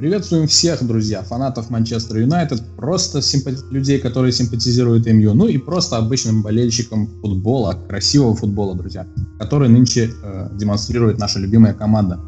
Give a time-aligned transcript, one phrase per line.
[0.00, 3.58] Приветствуем всех, друзья, фанатов Манчестер Юнайтед, просто симпати...
[3.70, 9.06] людей, которые симпатизируют МЮ, ну и просто обычным болельщикам футбола, красивого футбола, друзья,
[9.38, 12.18] который нынче э, демонстрирует наша любимая команда.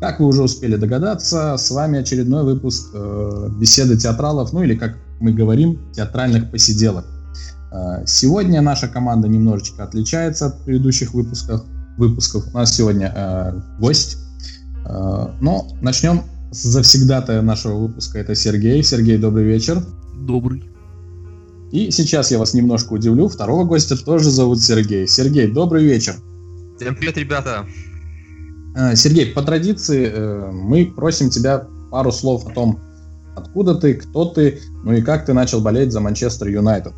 [0.00, 4.96] Как вы уже успели догадаться, с вами очередной выпуск э, беседы театралов, ну или, как
[5.20, 7.04] мы говорим, театральных посиделок.
[7.70, 11.62] Э, сегодня наша команда немножечко отличается от предыдущих выпусков.
[11.98, 12.48] выпусков.
[12.52, 14.18] У нас сегодня э, гость.
[14.84, 18.82] Э, но начнем завсегдатая нашего выпуска это Сергей.
[18.82, 19.82] Сергей, добрый вечер.
[20.14, 20.62] Добрый.
[21.72, 23.28] И сейчас я вас немножко удивлю.
[23.28, 25.08] Второго гостя тоже зовут Сергей.
[25.08, 26.14] Сергей, добрый вечер.
[26.78, 27.66] Всем привет, ребята.
[28.76, 32.80] А, Сергей, по традиции э, мы просим тебя пару слов о том,
[33.34, 36.92] откуда ты, кто ты, ну и как ты начал болеть за Манчестер Юнайтед.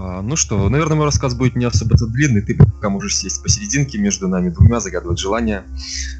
[0.00, 2.40] А, ну что, наверное, мой рассказ будет не особо длинный.
[2.40, 5.64] Ты пока можешь сесть посерединке между нами двумя, загадывать желание.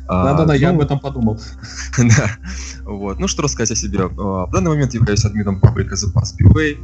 [0.09, 1.41] А, Да-да-да, ну, я об этом подумал.
[1.98, 2.30] да.
[2.83, 3.20] Вот.
[3.20, 4.00] Ну что рассказать о себе.
[4.00, 6.78] А, в данный момент являюсь админом паблика The Pass Speedway.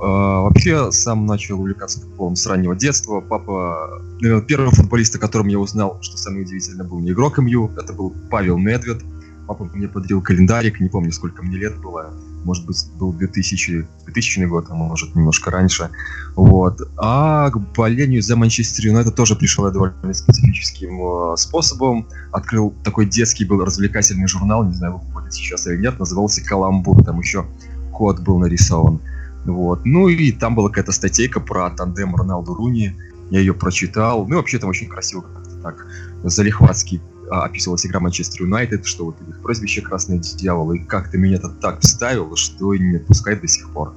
[0.00, 3.20] Вообще, сам начал увлекаться футболом с раннего детства.
[3.20, 7.72] Папа, наверное, первый футболист, о котором я узнал, что самое удивительное, был не игрок МЮ,
[7.76, 9.02] это был Павел Недвед.
[9.48, 14.44] Папа мне подарил календарик, не помню, сколько мне лет было может быть, был 2000, 2000
[14.46, 15.90] год, а может, немножко раньше.
[16.36, 16.80] Вот.
[16.96, 22.06] А к болению за Манчестер Юнайтед тоже пришел я довольно специфическим э, способом.
[22.32, 27.20] Открыл такой детский был развлекательный журнал, не знаю, выходит сейчас или нет, назывался «Каламбур», там
[27.20, 27.46] еще
[27.92, 29.00] код был нарисован.
[29.44, 29.84] Вот.
[29.84, 32.94] Ну и там была какая-то статейка про тандем Роналду Руни.
[33.30, 34.26] Я ее прочитал.
[34.26, 35.86] Ну и вообще там очень красиво как-то так
[36.24, 41.48] залихватский описывалась игра Манчестер Юнайтед, что вот их прозвище Красный Дьявол, и как-то меня это
[41.48, 43.94] так вставило, что не отпускает до сих пор.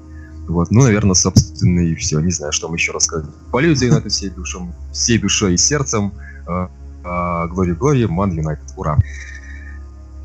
[0.47, 2.19] Вот, ну, наверное, собственно, и все.
[2.19, 3.29] Не знаю, что вам еще рассказать.
[3.51, 6.13] Болею за Юнайтед всей, душом, всей душой и сердцем.
[7.03, 8.73] Глори, Глори, Ман Юнайтед.
[8.75, 8.97] Ура!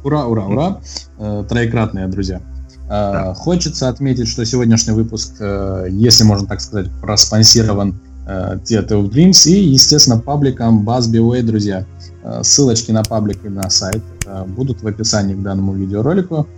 [0.05, 0.81] Ура, ура, ура!
[1.19, 2.41] Э, троекратные, друзья.
[2.85, 3.35] Э, да.
[3.35, 9.53] Хочется отметить, что сегодняшний выпуск, э, если можно так сказать, проспонсирован Theater of Dreams и,
[9.53, 11.87] естественно, пабликом Buzz BWay, друзья.
[12.27, 16.49] Э, ссылочки на паблик и на сайт э, будут в описании к данному видеоролику.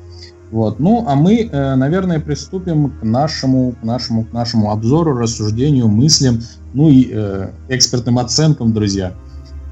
[0.51, 0.81] Вот.
[0.81, 6.41] Ну, а мы, э, наверное, приступим к нашему, к нашему, к нашему обзору, рассуждению, мыслям,
[6.73, 9.13] ну и э, экспертным оценкам, друзья.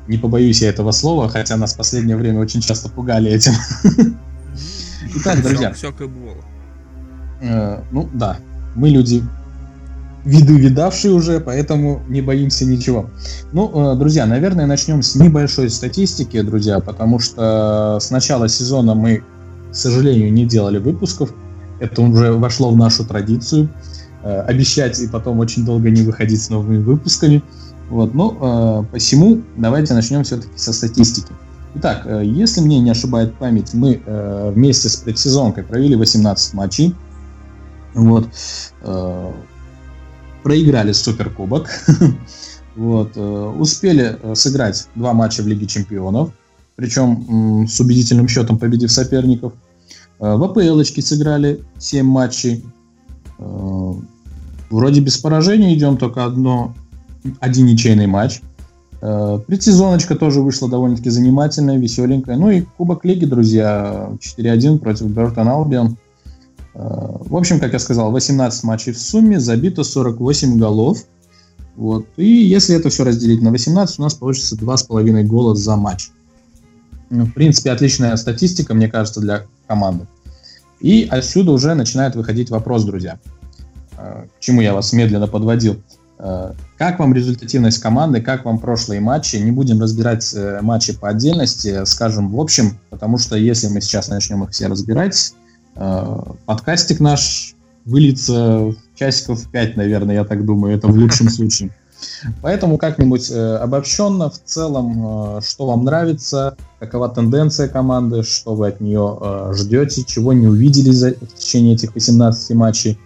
[0.07, 3.53] Не побоюсь я этого слова, хотя нас в последнее время очень часто пугали этим.
[5.17, 5.73] Итак, друзья.
[5.73, 7.81] Все, как было.
[7.91, 8.37] Ну, да.
[8.75, 9.23] Мы люди
[10.27, 13.09] виды видавшие уже, поэтому не боимся ничего.
[13.53, 19.23] Ну, э, друзья, наверное, начнем с небольшой статистики, друзья, потому что с начала сезона мы,
[19.71, 21.33] к сожалению, не делали выпусков.
[21.79, 23.69] Это уже вошло в нашу традицию.
[24.25, 27.43] Э, обещать и потом очень долго не выходить с новыми выпусками.
[27.89, 31.31] Вот, ну, э, посему давайте начнем все-таки со статистики.
[31.77, 34.01] Итак, если мне не ошибает память, мы
[34.55, 36.95] вместе с предсезонкой провели 18 матчей.
[37.93, 38.29] Вот
[40.47, 41.69] проиграли Суперкубок.
[42.77, 46.31] вот, э, успели э, сыграть два матча в Лиге Чемпионов,
[46.77, 49.55] причем с убедительным счетом победив соперников.
[50.21, 52.65] Э, в АПЛ сыграли 7 матчей.
[54.71, 56.75] Вроде без поражений идем, только одно,
[57.41, 58.41] один ничейный матч.
[59.01, 62.37] Предсезоночка тоже вышла довольно-таки занимательная, веселенькая.
[62.37, 65.97] Ну и Кубок Лиги, друзья, 4-1 против Бертон Албион.
[66.77, 70.99] В общем, как я сказал, 18 матчей в сумме, забито 48 голов.
[71.75, 72.07] Вот.
[72.17, 76.11] И если это все разделить на 18, у нас получится 2,5 гола за матч.
[77.09, 80.07] Ну, в принципе, отличная статистика, мне кажется, для команды.
[80.81, 83.19] И отсюда уже начинает выходить вопрос, друзья.
[83.97, 85.81] Э, к чему я вас медленно подводил.
[86.19, 89.37] Э, как вам результативность команды, как вам прошлые матчи?
[89.37, 94.09] Не будем разбирать э, матчи по отдельности, скажем в общем, потому что если мы сейчас
[94.09, 95.35] начнем их все разбирать,
[96.47, 97.55] подкастик наш
[97.85, 101.71] выльется часиков 5, наверное, я так думаю, это в лучшем случае.
[102.43, 108.69] Поэтому как-нибудь э, обобщенно, в целом, э, что вам нравится, какова тенденция команды, что вы
[108.69, 112.99] от нее э, ждете, чего не увидели за, в течение этих 18 матчей.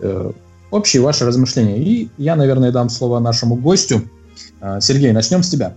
[0.00, 0.30] Э,
[0.70, 1.78] общие ваши размышления.
[1.78, 4.02] И я, наверное, дам слово нашему гостю.
[4.60, 5.74] Э, Сергей, начнем с тебя.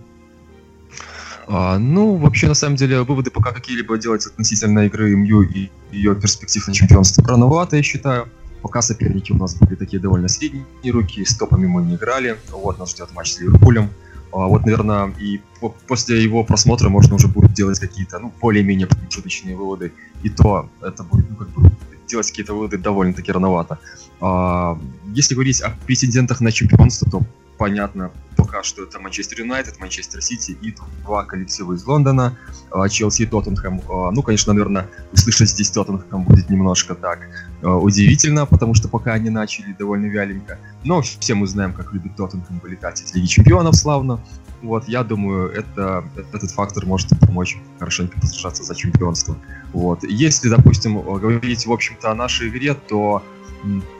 [1.46, 6.14] А, ну, вообще, на самом деле, выводы пока какие-либо делать относительно игры МЮ и ее
[6.14, 8.28] перспектив на чемпионство рановато, я считаю.
[8.62, 12.36] Пока соперники у нас были такие довольно средние руки, с топами мы не играли.
[12.50, 13.90] Вот, нас ждет матч с Ливерпулем.
[14.32, 15.40] А, вот, наверное, и
[15.88, 19.92] после его просмотра можно уже будет делать какие-то, ну, более-менее промежуточные выводы.
[20.22, 21.70] И то это будет, ну, как бы,
[22.08, 23.78] делать какие-то выводы довольно-таки рановато.
[24.20, 24.78] А,
[25.12, 27.22] если говорить о претендентах на чемпионство, то
[27.58, 32.36] понятно, пока что это Манчестер Юнайтед, Манчестер Сити и два коллектива из Лондона,
[32.70, 33.82] а, Челси и Тоттенхэм.
[33.88, 37.20] А, ну, конечно, наверное, услышать здесь Тоттенхэм будет немножко так
[37.62, 40.58] удивительно, потому что пока они начали довольно вяленько.
[40.84, 44.20] Но все мы знаем, как любит Тоттенхэм вылетать из Лиги Чемпионов славно.
[44.62, 49.36] Вот, я думаю, это, этот фактор может помочь хорошенько посражаться за чемпионство.
[49.72, 50.04] Вот.
[50.04, 53.22] Если, допустим, говорить, в общем-то, о нашей игре, то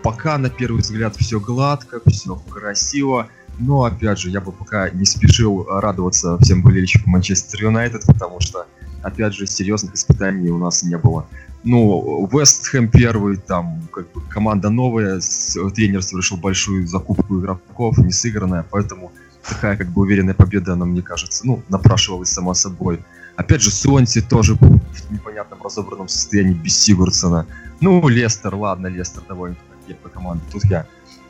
[0.02, 3.28] пока на первый взгляд все гладко, все красиво,
[3.58, 8.66] но, опять же, я бы пока не спешил радоваться всем болельщикам Манчестер Юнайтед, потому что,
[9.02, 11.26] опять же, серьезных испытаний у нас не было.
[11.64, 15.20] Ну, Вест Хэм первый, там, как бы команда новая,
[15.74, 19.12] тренер совершил большую закупку игроков, не сыгранная, поэтому
[19.48, 23.00] такая, как бы, уверенная победа, она, мне кажется, ну, напрашивалась само собой.
[23.36, 27.46] Опять же, Суонси тоже был в непонятном разобранном состоянии без Сигурдсона.
[27.80, 29.56] Ну, Лестер, ладно, Лестер довольно
[29.86, 30.44] крепкая команда.
[30.52, 30.86] Тут я,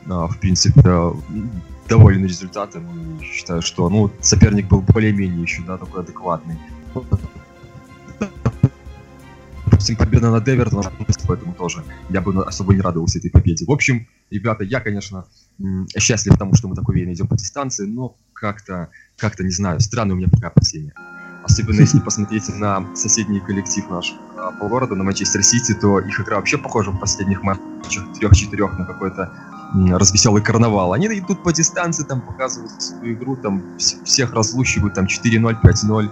[0.07, 0.81] а, в принципе,
[1.87, 6.57] доволен результатом и считаю, что, ну, соперник был более-менее еще, да, такой адекватный.
[9.65, 10.85] Допустим, победа над Эвертоном,
[11.27, 13.65] поэтому тоже я бы особо не радовался этой победе.
[13.65, 15.25] В общем, ребята, я, конечно,
[15.97, 20.15] счастлив тому, что мы так уверенно идем по дистанции, но как-то, как-то, не знаю, странное
[20.15, 20.93] у меня пока опасения.
[21.43, 24.13] Особенно если посмотреть на соседний коллектив наш
[24.59, 28.85] по городу, на Манчестер Сити, то их игра вообще похожа в последних матчах трех-четырех на
[28.85, 29.33] какой-то
[29.73, 30.93] развеселый карнавал.
[30.93, 36.09] Они идут по дистанции, там показывают свою игру, там всех разлучивают, там 4-0, 5-0.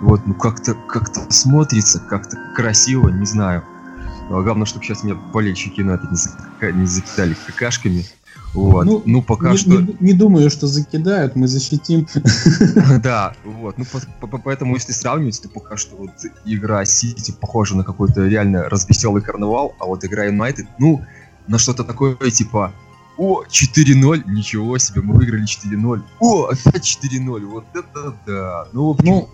[0.00, 3.62] Вот, ну как-то как-то смотрится, как-то красиво, не знаю.
[4.28, 6.08] Главное, чтобы сейчас меня болельщики на это
[6.72, 8.04] не закидали какашками.
[8.54, 8.84] Вот.
[8.84, 9.70] Ну, ну пока не, что...
[9.70, 12.06] Не, не думаю, что закидают, мы защитим.
[13.02, 13.76] Да, вот.
[13.78, 13.84] Ну,
[14.20, 16.10] по, по, поэтому, если сравнивать, то пока что вот
[16.44, 21.04] игра Сити похожа на какой-то реально развеселый карнавал, а вот игра Юнайтед, ну,
[21.48, 22.72] на что-то такое, типа,
[23.16, 26.02] о, 4-0, ничего себе, мы выиграли 4-0.
[26.20, 28.68] О, опять 4-0, вот это да.
[28.72, 29.06] Ну, в общем...
[29.06, 29.28] ну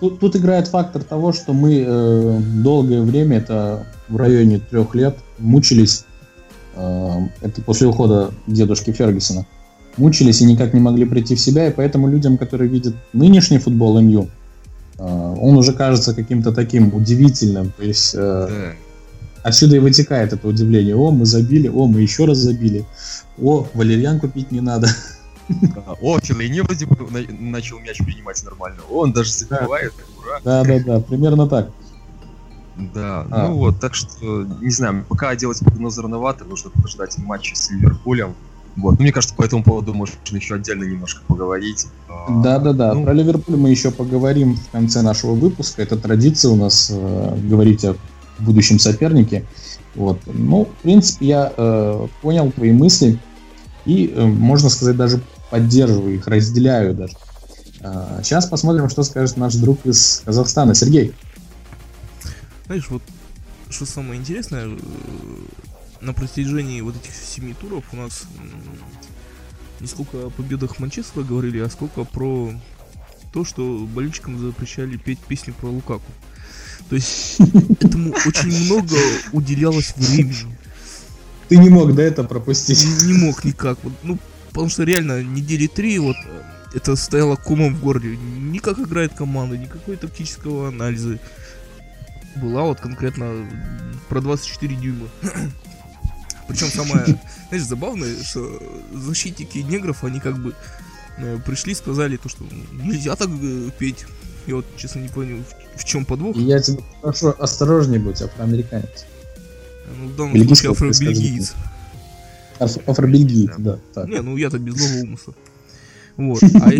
[0.00, 5.18] тут, тут играет фактор того, что мы э, долгое время, это в районе трех лет,
[5.38, 6.04] мучились
[6.76, 9.46] Эм, это после ухода дедушки Фергюсона,
[9.96, 14.00] мучились и никак не могли прийти в себя, и поэтому людям, которые видят нынешний футбол
[14.00, 14.28] МЮ,
[14.98, 17.72] э, он уже кажется каким-то таким удивительным.
[17.76, 18.74] То есть э,
[19.42, 20.96] отсюда и вытекает это удивление.
[20.96, 22.84] О, мы забили, о, мы еще раз забили.
[23.40, 24.88] О, валерьян купить не надо.
[26.00, 26.96] О, Филейни вроде бы
[27.40, 28.80] начал мяч принимать нормально.
[28.90, 30.40] Он даже забивает, ура.
[30.44, 31.70] Да, да, да, примерно так.
[32.94, 33.48] Да, а.
[33.48, 38.34] ну вот, так что, не знаю, пока делать прогнозы рановато, нужно подождать матча с Ливерпулем.
[38.76, 41.88] Вот, ну, мне кажется, по этому поводу можно еще отдельно немножко поговорить.
[42.28, 43.04] Да-да-да, ну...
[43.04, 45.82] про Ливерпуль мы еще поговорим в конце нашего выпуска.
[45.82, 47.96] Это традиция у нас э, говорить о
[48.42, 49.44] будущем сопернике.
[49.94, 50.20] Вот.
[50.26, 53.18] Ну, в принципе, я э, понял твои мысли
[53.84, 55.20] и, э, можно сказать, даже
[55.50, 57.14] поддерживаю их, разделяю даже.
[57.80, 60.74] Э, сейчас посмотрим, что скажет наш друг из Казахстана.
[60.74, 61.14] Сергей.
[62.66, 63.02] Знаешь, вот
[63.68, 64.78] что самое интересное, э,
[66.00, 68.24] на протяжении вот этих семи туров у нас
[69.80, 72.52] не сколько о победах Манчестера говорили, а сколько про
[73.32, 76.10] то, что болельщикам запрещали петь песню про Лукаку.
[76.88, 77.36] То есть
[77.80, 78.96] этому очень много
[79.32, 80.56] уделялось времени.
[81.48, 82.84] Ты не мог, да, это пропустить?
[83.04, 83.78] Не мог никак.
[83.82, 84.18] Вот, ну,
[84.48, 86.42] потому что реально недели три вот э,
[86.74, 88.16] это стояло комом в горле.
[88.16, 91.18] Ни как играет команда, никакой тактического анализа
[92.36, 93.48] была вот конкретно
[94.08, 95.08] про 24 дюйма.
[96.48, 97.04] Причем самое,
[97.48, 98.62] знаешь, забавное, что
[98.92, 100.54] защитники негров, они как бы
[101.18, 104.06] э, пришли, сказали то, что нельзя так э, петь.
[104.46, 106.36] Я вот, честно, не понял, в, в чем подвох.
[106.36, 109.06] Я тебе прошу, осторожнее будь, афроамериканец.
[109.98, 111.54] Ну, в данном случае афробельгиец.
[112.58, 113.78] Афробельгиец, да.
[113.94, 115.34] да Не, ну я-то без злого умысла.
[116.16, 116.42] Вот.
[116.42, 116.70] А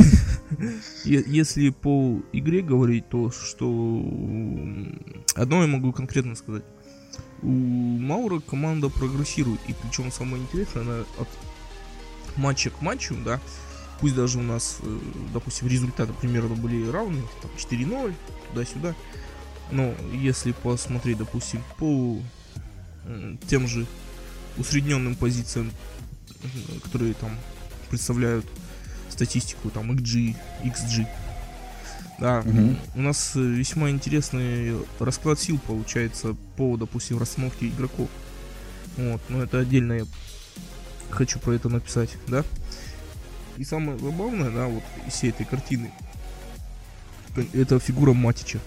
[1.04, 4.04] если по игре говорить, то что
[5.34, 6.62] одно я могу конкретно сказать.
[7.42, 11.28] У Маура команда прогрессирует, и причем самое интересное, она от
[12.36, 13.40] матча к матчу, да,
[14.00, 14.98] пусть даже у нас, э,
[15.32, 18.14] допустим, результаты примерно были равны, там 4-0,
[18.50, 18.94] туда-сюда,
[19.70, 22.20] но если посмотреть, допустим, по
[23.48, 23.86] тем же
[24.56, 25.70] усредненным позициям,
[26.82, 27.30] которые там
[27.88, 28.46] представляют
[29.08, 31.06] статистику, там, XG, XG.
[32.18, 32.76] Да, угу.
[32.96, 38.08] у нас э, весьма интересный расклад сил получается по, допустим, расстановке игроков.
[38.96, 40.06] Вот, но это отдельно я
[41.08, 42.44] хочу про это написать, да.
[43.60, 45.92] И самое забавное, да, вот из всей этой картины,
[47.52, 48.58] это фигура Матича.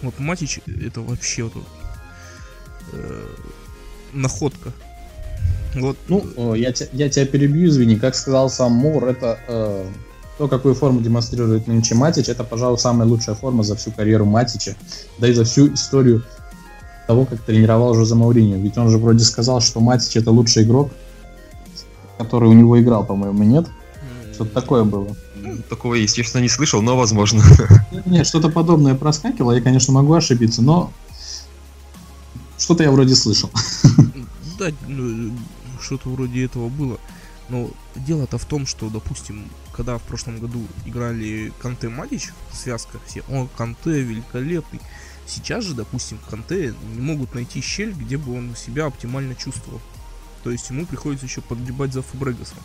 [0.00, 1.52] Вот Матич это вообще вот,
[2.94, 3.26] э,
[4.14, 4.72] находка.
[5.74, 5.98] Вот.
[6.08, 7.96] Ну, я, я тебя перебью, извини.
[7.96, 9.86] Как сказал сам Мур, это э,
[10.38, 14.76] то, какую форму демонстрирует нынче Матич, это, пожалуй, самая лучшая форма за всю карьеру Матича,
[15.18, 16.24] да и за всю историю
[17.06, 18.58] того, как тренировал уже за Мауринio.
[18.58, 20.90] Ведь он же вроде сказал, что Матич это лучший игрок,
[22.18, 23.68] который у него играл, по-моему, нет?
[24.34, 25.16] Что-то такое было.
[25.36, 27.42] Ну, такого, естественно, не слышал, но возможно.
[28.06, 30.90] Нет, что-то подобное проскакивало, я, конечно, могу ошибиться, но
[32.58, 33.50] что-то я вроде слышал.
[34.56, 35.32] Да, ну,
[35.80, 37.00] что-то вроде этого было.
[37.48, 43.24] Но дело-то в том, что, допустим, когда в прошлом году играли Канте Матич, связка все,
[43.28, 44.80] о, Канте великолепный.
[45.26, 49.80] Сейчас же, допустим, Канте не могут найти щель, где бы он себя оптимально чувствовал.
[50.44, 52.58] То есть ему приходится еще подгребать за Фабрегасом.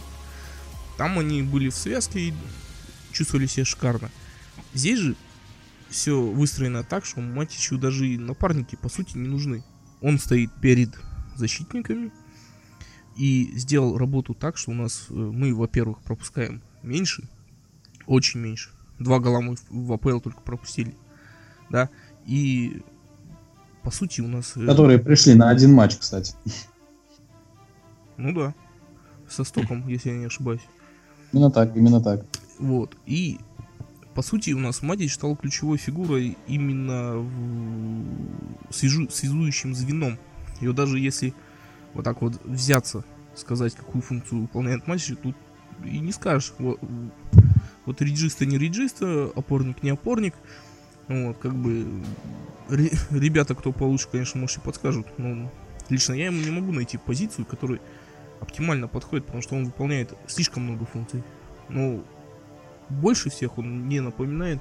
[0.98, 2.34] Там они были в связке и
[3.14, 4.12] чувствовали себя шикарно.
[4.74, 5.16] Здесь же
[5.90, 9.64] все выстроено так, что Матичу даже и напарники по сути не нужны.
[10.02, 10.94] Он стоит перед
[11.36, 12.12] защитниками
[13.16, 17.30] и сделал работу так, что у нас э, мы, во-первых, пропускаем меньше,
[18.08, 18.72] очень меньше.
[19.00, 20.96] Два гола мы в АПЛ только пропустили,
[21.70, 21.90] да,
[22.26, 22.82] и
[23.84, 24.54] по сути у нас...
[24.58, 26.36] Э, Которые пришли на один матч, кстати.
[28.20, 28.54] Ну да,
[29.30, 30.62] со стоком, если я не ошибаюсь.
[31.32, 32.26] Именно так, именно так.
[32.60, 33.40] Вот, и
[34.14, 38.74] по сути, у нас Мадич стал ключевой фигурой именно в...
[38.74, 39.10] свяжу...
[39.10, 40.18] связующим звеном.
[40.60, 41.34] И вот даже если
[41.94, 45.38] вот так вот взяться, сказать, какую функцию выполняет Мадич, тут
[45.86, 46.54] и не скажешь.
[46.58, 46.82] Вот,
[47.86, 50.34] вот реджиста не реджиста, опорник не опорник.
[51.08, 52.04] Вот, как бы
[52.68, 55.08] ребята, кто получше, конечно, может и подскажут.
[55.18, 55.50] Но
[55.88, 57.80] лично я ему не могу найти позицию, которая
[58.40, 61.24] оптимально подходит, потому что он выполняет слишком много функций.
[61.68, 62.04] Но
[62.90, 64.60] больше всех он не напоминает.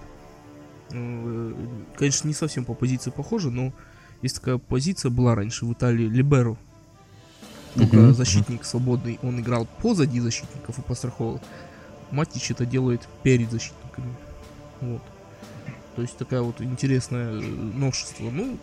[0.90, 1.54] Э,
[1.96, 3.72] конечно, не совсем по позиции похоже, но
[4.22, 6.56] есть такая позиция была раньше в Италии Либеро.
[7.74, 8.12] Только uh-huh.
[8.12, 11.40] защитник свободный, он играл позади защитников и постраховал.
[12.10, 14.14] Матич это делает перед защитниками.
[14.80, 15.02] Вот.
[15.94, 18.30] То есть такая вот интересное э, новшество.
[18.30, 18.58] Ну,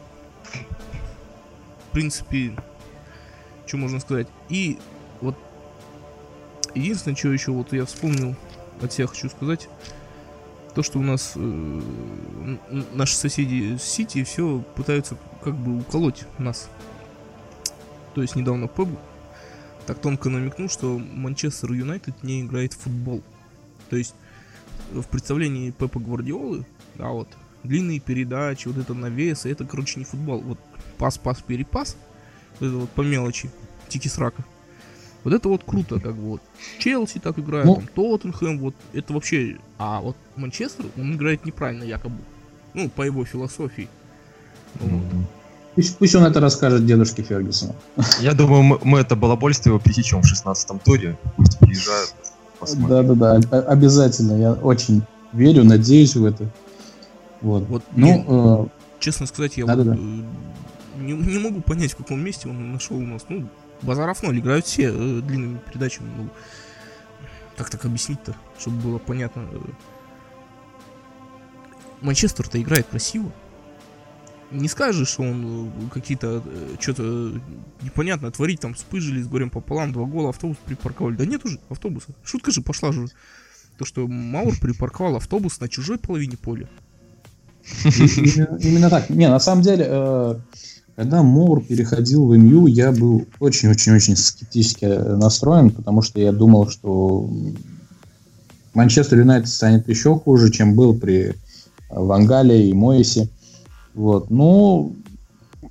[1.87, 2.53] в принципе,
[3.65, 4.27] что можно сказать.
[4.49, 4.79] И
[5.21, 5.35] вот
[6.73, 8.35] единственное, что еще вот я вспомнил
[8.81, 9.69] от всех хочу сказать,
[10.73, 11.81] то, что у нас э,
[12.93, 16.69] наши соседи Сити все пытаются как бы уколоть нас.
[18.13, 18.89] То есть недавно Пеп
[19.85, 23.21] так тонко намекнул, что Манчестер Юнайтед не играет в футбол.
[23.89, 24.15] То есть
[24.91, 27.29] в представлении Пепа Гвардиолы, да, вот,
[27.63, 30.39] длинные передачи, вот это навес, это, короче, не футбол.
[30.39, 30.59] Вот
[30.97, 31.97] пас-пас-перепас,
[32.59, 33.49] это вот по мелочи,
[33.89, 34.43] тики-срака.
[35.25, 36.41] Вот это вот круто, как бы вот.
[36.77, 39.57] Челси так играет, ну, там Тоттенхэм, вот это вообще...
[39.79, 42.17] А вот Манчестер, он играет неправильно якобы.
[42.75, 43.89] Ну, по его философии.
[44.75, 45.01] Вот.
[45.73, 47.75] Пусть, пусть он это расскажет дедушке Фергюсону.
[48.21, 51.17] Я думаю, мы, мы это балабольство его пресечем в 16-м туре.
[51.37, 52.13] Пусть приезжают,
[52.87, 54.39] Да-да-да, обязательно.
[54.39, 55.01] Я очень
[55.33, 56.47] верю, надеюсь в это.
[57.41, 57.67] Вот.
[57.67, 58.67] вот ну, не, э...
[58.99, 59.97] честно сказать, я вот, э,
[60.99, 63.25] не, не могу понять, в каком месте он нашел у нас.
[63.27, 63.47] Ну,
[63.81, 66.09] Базаров ноль, играют все э, длинными передачами.
[66.17, 66.29] Ну,
[67.57, 69.47] как так объяснить-то, чтобы было понятно.
[72.01, 73.31] Манчестер-то играет красиво.
[74.51, 77.41] Не скажешь, что он э, какие-то э, что-то
[77.81, 81.15] непонятно творить, там вспыжили с горем пополам, два гола, автобус припарковали.
[81.15, 82.13] Да нет уже автобуса.
[82.23, 83.07] Шутка же пошла же.
[83.77, 86.69] То, что Маур припарковал автобус на чужой половине поля.
[87.83, 89.09] Именно, именно так.
[89.09, 90.35] Не, на самом деле, э,
[90.95, 97.29] когда Мур переходил в МЮ, я был очень-очень-очень скептически настроен, потому что я думал, что
[98.73, 101.35] Манчестер Юнайтед станет еще хуже, чем был при
[101.89, 103.29] Вангале и Моисе.
[103.93, 104.29] Вот.
[104.29, 104.95] Ну,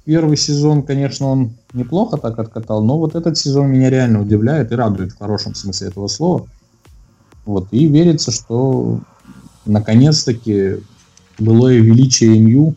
[0.04, 4.76] первый сезон, конечно, он неплохо так откатал, но вот этот сезон меня реально удивляет и
[4.76, 6.46] радует в хорошем смысле этого слова.
[7.46, 7.68] Вот.
[7.70, 9.00] И верится, что
[9.64, 10.76] наконец-таки
[11.38, 12.74] былое величие МЮ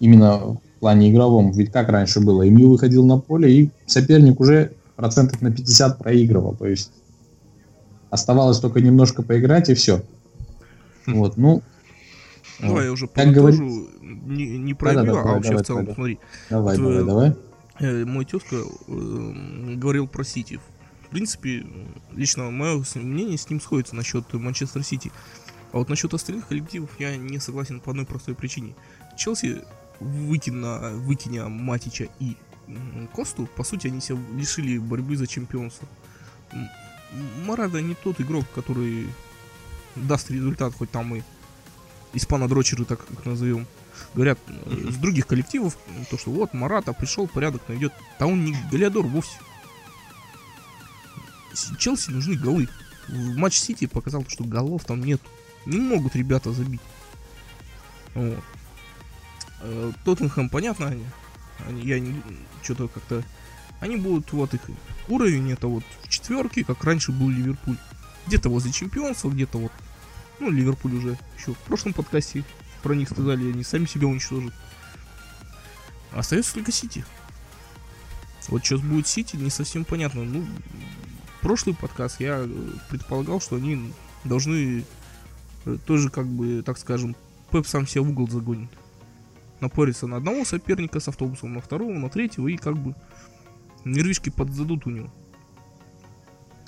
[0.00, 1.52] именно в плане игровом.
[1.52, 6.56] Ведь как раньше было, МЮ выходил на поле, и соперник уже процентов на 50 проигрывал.
[6.56, 6.90] То есть
[8.08, 10.02] оставалось только немножко поиграть, и все.
[11.04, 11.18] Хм.
[11.18, 11.62] Вот, ну...
[12.60, 13.62] Давай я уже как говорится...
[13.62, 16.18] не, не про да, да, а вообще давай, в целом, давай, смотри.
[16.48, 17.36] Давай, вот, давай, давай.
[17.78, 19.32] Э, мой тезка э,
[19.76, 20.60] говорил про Сити.
[21.06, 21.66] В принципе,
[22.12, 25.12] лично мое мнение с ним сходится насчет Манчестер Сити.
[25.72, 28.74] А вот насчет остальных коллективов я не согласен по одной простой причине.
[29.18, 29.62] Челси
[30.00, 32.36] выкиня, выкиня Матича и
[33.12, 35.88] Косту, по сути, они себя лишили борьбы за чемпионство.
[37.44, 39.08] Марада не тот игрок, который
[39.96, 41.22] даст результат, хоть там и
[42.12, 43.66] испано-дрочеры, так как назовем.
[44.14, 45.76] Говорят, с других коллективов,
[46.10, 47.92] то, что вот Марата пришел, порядок найдет.
[48.18, 49.38] Да он не Галиадор вовсе.
[51.78, 52.68] Челси нужны голы.
[53.08, 55.20] В матч Сити показал, что голов там нет.
[55.66, 56.80] Не могут ребята забить.
[58.14, 58.38] Вот.
[59.60, 61.04] Э, Тоттенхэм, понятно, они,
[61.66, 62.20] они я не,
[62.62, 63.22] что-то как-то,
[63.80, 64.60] они будут, вот их
[65.08, 67.76] уровень, это вот в четверке, как раньше был Ливерпуль.
[68.26, 69.72] Где-то возле чемпионства, где-то вот,
[70.38, 72.44] ну, Ливерпуль уже еще в прошлом подкасте
[72.82, 74.54] про них сказали, они сами себя уничтожат.
[76.12, 77.04] Остается только Сити.
[78.48, 80.24] Вот сейчас будет Сити, не совсем понятно.
[80.24, 80.46] Ну,
[81.40, 82.48] прошлый подкаст я
[82.88, 83.92] предполагал, что они
[84.24, 84.84] должны
[85.66, 87.14] э, тоже, как бы, так скажем,
[87.50, 88.70] Пеп сам себя в угол загонит.
[89.60, 92.94] Напорится на одного соперника с автобусом, на второго, на третьего, и как бы
[93.84, 95.10] нервишки подзадут у него.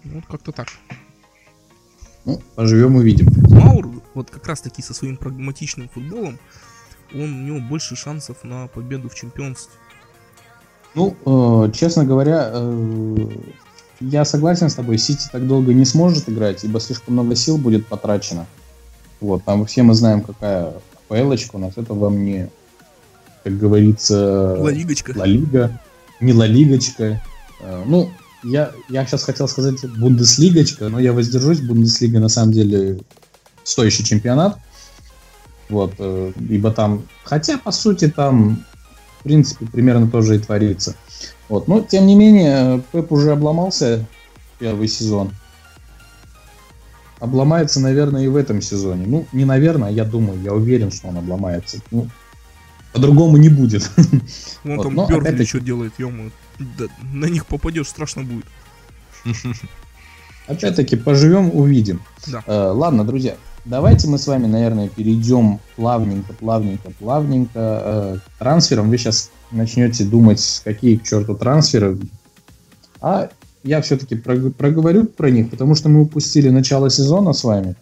[0.04, 0.68] Вот как-то так.
[2.24, 3.28] Ну, поживем увидим.
[3.50, 6.38] Маур, вот как раз таки со своим прагматичным футболом,
[7.14, 9.74] он, у него больше шансов на победу в чемпионстве.
[10.94, 13.28] Ну, э, честно говоря, э,
[14.00, 17.86] я согласен с тобой, Сити так долго не сможет играть, ибо слишком много сил будет
[17.86, 18.46] потрачено.
[19.20, 20.74] Вот, там все мы знаем, какая
[21.08, 22.50] апл у нас, это вам не,
[23.44, 24.56] как говорится...
[24.58, 25.12] Ла Лигочка.
[25.16, 25.80] Ла Лига,
[26.20, 27.22] не Ла Лигочка.
[27.60, 28.10] Э, ну,
[28.44, 31.60] я, я сейчас хотел сказать Бундеслигочка, но я воздержусь.
[31.60, 33.00] Бундеслига на самом деле
[33.64, 34.58] стоящий чемпионат.
[35.68, 38.64] Вот, э, ибо там, хотя по сути там,
[39.20, 40.94] в принципе, примерно тоже и творится.
[41.48, 44.06] Вот, но тем не менее, Пеп уже обломался
[44.58, 45.30] первый сезон.
[47.20, 49.06] Обломается, наверное, и в этом сезоне.
[49.06, 51.78] Ну, не наверное, я думаю, я уверен, что он обломается.
[51.90, 52.08] Ну,
[52.92, 53.90] по-другому не будет.
[54.64, 56.10] Вон вот, там Бернли что делает, ё
[56.58, 58.44] да, на них попадешь, страшно будет.
[60.46, 62.02] Опять-таки, поживем, увидим.
[62.26, 62.42] Да.
[62.46, 68.90] Э, ладно, друзья, давайте мы с вами, наверное, перейдем плавненько, плавненько, плавненько э, к трансферам.
[68.90, 71.98] Вы сейчас начнете думать, какие к черту трансферы.
[73.00, 73.30] А
[73.62, 77.76] я все-таки проговорю про них, потому что мы упустили начало сезона с вами.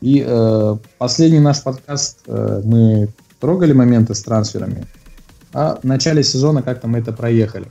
[0.00, 3.08] И э, последний наш подкаст э, мы
[3.40, 4.86] трогали моменты с трансферами,
[5.52, 7.66] а в начале сезона как-то мы это проехали.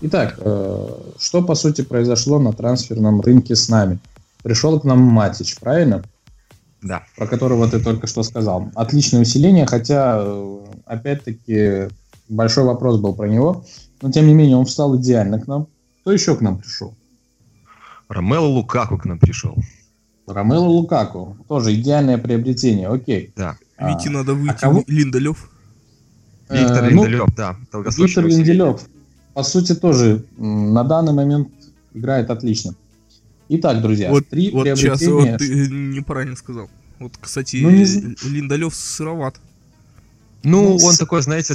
[0.00, 0.88] Итак, э,
[1.18, 4.00] что по сути произошло на трансферном рынке с нами?
[4.42, 6.02] Пришел к нам Матич, правильно?
[6.82, 7.04] Да.
[7.16, 8.70] Про которого ты только что сказал.
[8.74, 11.88] Отличное усиление, хотя, э, опять-таки,
[12.28, 13.64] большой вопрос был про него.
[14.02, 15.68] Но, тем не менее, он встал идеально к нам.
[16.00, 16.94] Кто еще к нам пришел?
[18.08, 19.56] Ромело Лукаку к нам пришел.
[20.26, 21.36] Ромело Лукаку.
[21.48, 23.32] Тоже идеальное приобретение, окей.
[23.36, 23.56] Да.
[23.78, 24.50] Вите а, надо выйти.
[24.50, 24.84] А кого?
[24.86, 25.50] Линдалев.
[26.50, 27.56] Виктор э, Линделев, ну, да.
[27.96, 28.80] Виктор Линделев
[29.34, 31.48] по сути, тоже на данный момент
[31.94, 32.74] играет отлично.
[33.48, 34.96] Итак, друзья, вот, три вот приобретения...
[34.96, 36.70] сейчас вот ты неправильно сказал.
[36.98, 37.84] Вот, кстати, ну, не...
[38.30, 39.36] Линдалев сыроват.
[40.44, 40.98] Ну, ну он с...
[40.98, 41.54] такой, знаете,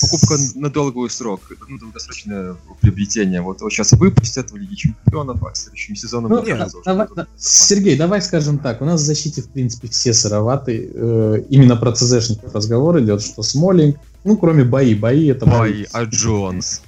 [0.00, 3.42] покупка на долгую срок, ну, долгосрочное приобретение.
[3.42, 6.30] Вот, вот сейчас выпустят в Лиге Чемпионов, а следующим сезоном...
[6.30, 10.14] Ну, нет, давай, да, Сергей, давай скажем так, у нас в защите, в принципе, все
[10.14, 10.90] сыроваты.
[10.94, 15.44] Э, именно про ЦЗшников разговор идет, что Смолинг, ну, кроме бои, бои это...
[15.46, 16.82] Бои, а Джонс?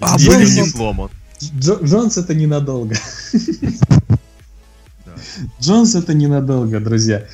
[0.00, 1.10] А Джонс, не сломан.
[1.58, 2.96] Джонс это ненадолго.
[5.60, 7.26] Джонс это ненадолго, друзья.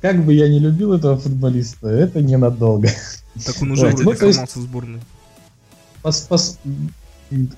[0.00, 2.88] Как бы я не любил этого футболиста, это ненадолго.
[3.44, 4.00] Так он уже вот.
[4.00, 5.00] вроде ну, есть, в сборной.
[6.02, 6.58] Пос, пос,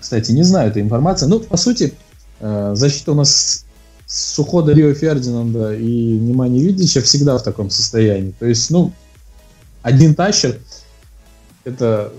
[0.00, 1.26] кстати, не знаю этой информации.
[1.26, 1.94] Ну, по сути,
[2.40, 3.66] э, защита у нас
[4.06, 8.32] с ухода Рио Фердинанда и Внимания Видича всегда в таком состоянии.
[8.38, 8.92] То есть, ну,
[9.82, 10.58] один тащер,
[11.64, 12.12] это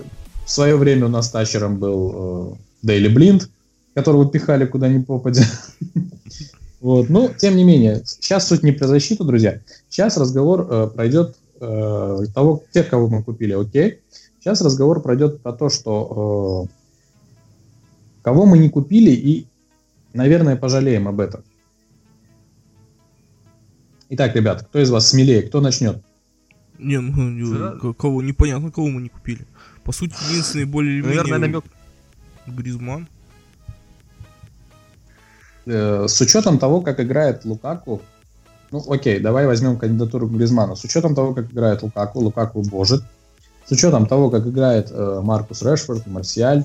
[0.46, 3.48] в свое время у нас тащером был э, Дейли Блинд,
[3.94, 5.44] которого пихали куда ни попадя.
[6.80, 7.10] вот.
[7.10, 9.60] Но, тем не менее, сейчас суть не про защиту, друзья.
[9.88, 14.00] Сейчас разговор э, пройдет э, того, тех, кого мы купили, окей.
[14.38, 19.46] Сейчас разговор пройдет про то, что э, кого мы не купили и,
[20.14, 21.44] наверное, пожалеем об этом.
[24.08, 26.02] Итак, ребят, кто из вас смелее, кто начнет?
[26.78, 29.46] Не, ну, кого, непонятно, кого мы не купили.
[29.84, 31.64] По сути, единственный более Наверное, намек.
[32.46, 33.06] Гризман.
[35.66, 38.02] Э, с учетом того, как играет Лукаку,
[38.70, 40.76] ну окей, давай возьмем кандидатуру Гризмана.
[40.76, 43.02] С учетом того, как играет Лукаку, Лукаку божит.
[43.66, 46.64] С учетом того, как играет э, Маркус Решфорд, Марсиаль,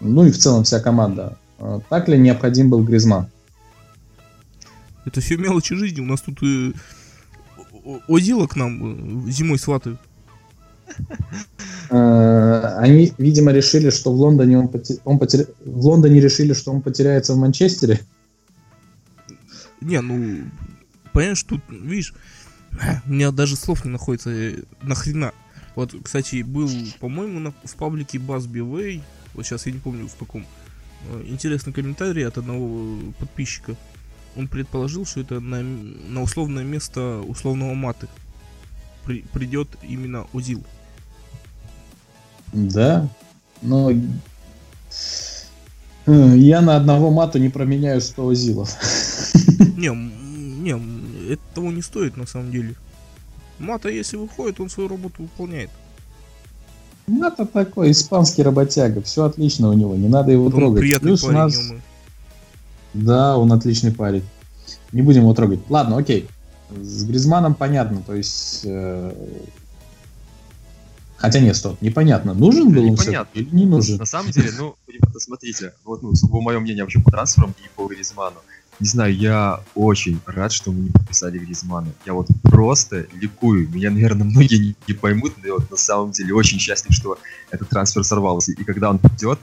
[0.00, 1.38] ну и в целом вся команда.
[1.58, 3.26] Э, так ли необходим был Гризман?
[5.04, 6.00] Это все мелочи жизни.
[6.00, 6.72] У нас тут э,
[8.08, 10.00] Озила к нам э, зимой сватают.
[11.90, 14.98] Э, они, видимо, решили, что в Лондоне он, потер...
[15.04, 15.48] он потер...
[15.64, 18.00] в Лондоне решили, что он потеряется в Манчестере.
[19.80, 20.44] Не, ну,
[21.12, 22.14] понимаешь, тут, видишь,
[23.06, 25.32] у меня даже слов не находится, э, нахрена.
[25.74, 29.00] Вот, кстати, был, по-моему, на, в паблике Buzz Beway,
[29.34, 30.46] вот сейчас я не помню в каком,
[31.10, 33.74] э, интересный комментарий от одного подписчика.
[34.36, 38.06] Он предположил, что это на, на условное место условного маты
[39.04, 40.64] при, придет именно Узил.
[42.52, 43.08] Да,
[43.62, 43.98] но э,
[46.06, 48.76] я на одного мату не променяю 100 Узилов.
[49.76, 52.74] Не, не, это того не стоит на самом деле.
[53.58, 55.70] Мата, если выходит, он свою работу выполняет.
[57.06, 60.80] Мата такой испанский работяга, все отлично у него, не надо его Он трогать.
[60.80, 61.58] приятный Плюс парень, у нас...
[62.94, 64.24] Да, он отличный парень.
[64.92, 65.60] Не будем его трогать.
[65.68, 66.28] Ладно, окей.
[66.70, 68.62] С Гризманом понятно, то есть...
[68.64, 69.12] э,
[71.20, 73.12] Хотя нет, стоп, непонятно, нужен был он Непонятно.
[73.12, 73.98] всё-таки или не нужен.
[73.98, 77.68] На самом деле, ну, ребята, смотрите, вот, ну, сугубо мое мнение вообще по трансферам и
[77.76, 78.38] по Гризману.
[78.80, 81.88] Не знаю, я очень рад, что мы не подписали Гризмана.
[82.06, 83.68] Я вот просто ликую.
[83.68, 87.18] Меня, наверное, многие не, не поймут, но я вот на самом деле очень счастлив, что
[87.50, 88.52] этот трансфер сорвался.
[88.52, 89.38] И когда он придет,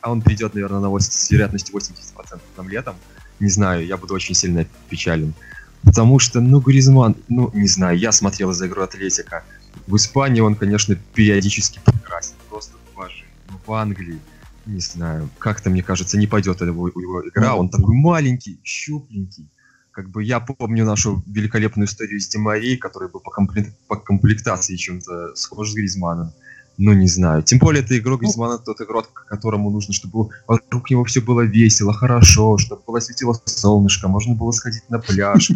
[0.00, 2.96] а он придет, наверное, на 80, с вероятностью 80% нам летом,
[3.38, 5.34] не знаю, я буду очень сильно печален.
[5.82, 9.44] Потому что, ну, Гризман, ну, не знаю, я смотрел за игру Атлетика.
[9.86, 13.24] В Испании он, конечно, периодически прекрасен, просто боже.
[13.50, 14.18] Но в Англии,
[14.66, 17.54] не знаю, как-то, мне кажется, не пойдет его, его игра.
[17.54, 19.48] Он такой маленький, щупленький.
[19.90, 24.76] Как бы я помню нашу великолепную историю с Демари, который был по, компле- по комплектации
[24.76, 26.32] чем-то схож с Гризманом.
[26.78, 27.42] Ну, не знаю.
[27.42, 31.92] Тем более, это игрок Гризмана, тот игрок, которому нужно, чтобы вокруг него все было весело,
[31.92, 35.50] хорошо, чтобы было светило солнышко, можно было сходить на пляж.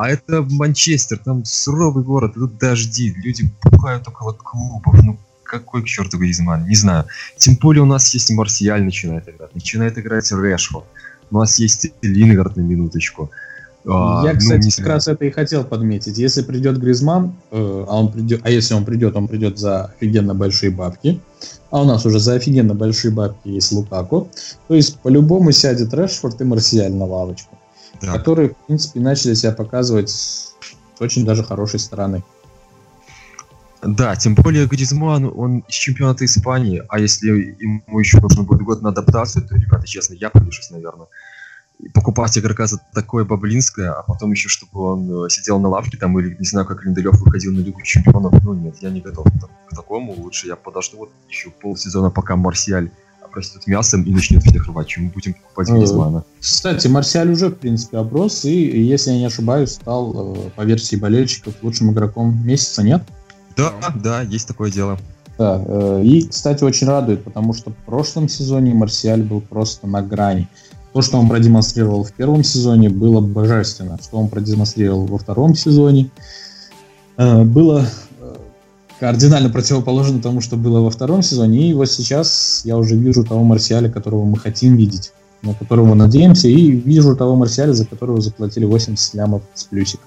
[0.00, 4.94] А это Манчестер, там суровый город, тут дожди, люди пухают около клубов.
[5.04, 6.66] Ну, какой к черту Гризман?
[6.66, 7.04] Не знаю.
[7.36, 10.86] Тем более у нас есть Марсиаль начинает играть, начинает играть Решфорд.
[11.30, 13.30] У нас есть Лингард на минуточку.
[13.86, 16.16] А, Я, ну, кстати, не как раз это и хотел подметить.
[16.16, 20.34] Если придет Гризман, э, а он придет, а если он придет, он придет за офигенно
[20.34, 21.20] большие бабки,
[21.70, 24.30] а у нас уже за офигенно большие бабки есть Лукаку,
[24.66, 27.58] то есть по-любому сядет Решфорд и Марсиаль на лавочку,
[28.00, 28.12] Да.
[28.12, 30.54] которые, в принципе, начали себя показывать с
[31.00, 32.22] очень даже хорошей стороны.
[33.82, 38.82] Да, тем более Гризман, он из чемпионата Испании, а если ему еще нужно будет год
[38.82, 41.06] на адаптацию, то, ребята, честно, я повешусь, наверное.
[41.78, 45.96] И покупать игрока за такое баблинское, а потом еще, чтобы он э, сидел на лавке
[45.96, 49.24] там, или не знаю, как Линделев выходил на Лигу Чемпионов, ну нет, я не готов
[49.24, 52.90] к, к такому, лучше я подожду вот еще полсезона, пока Марсиаль
[53.30, 56.24] опростет мясом и начнет всех рвать, чем мы будем покупать Гризмана.
[56.40, 60.96] Кстати, Марсиаль уже, в принципе, оброс, и, если я не ошибаюсь, стал, э, по версии
[60.96, 63.02] болельщиков, лучшим игроком месяца, нет?
[63.56, 64.98] Да, да, есть такое дело.
[65.38, 70.02] Да, э, и, кстати, очень радует, потому что в прошлом сезоне Марсиаль был просто на
[70.02, 70.48] грани.
[70.92, 73.96] То, что он продемонстрировал в первом сезоне, было божественно.
[74.02, 76.10] Что он продемонстрировал во втором сезоне,
[77.16, 77.86] э, было
[79.00, 81.70] кардинально противоположно тому, что было во втором сезоне.
[81.70, 86.48] И вот сейчас я уже вижу того Марсиаля, которого мы хотим видеть, на которого надеемся,
[86.48, 90.04] и вижу того Марсиаля, за которого заплатили 80 лямов с плюсиком.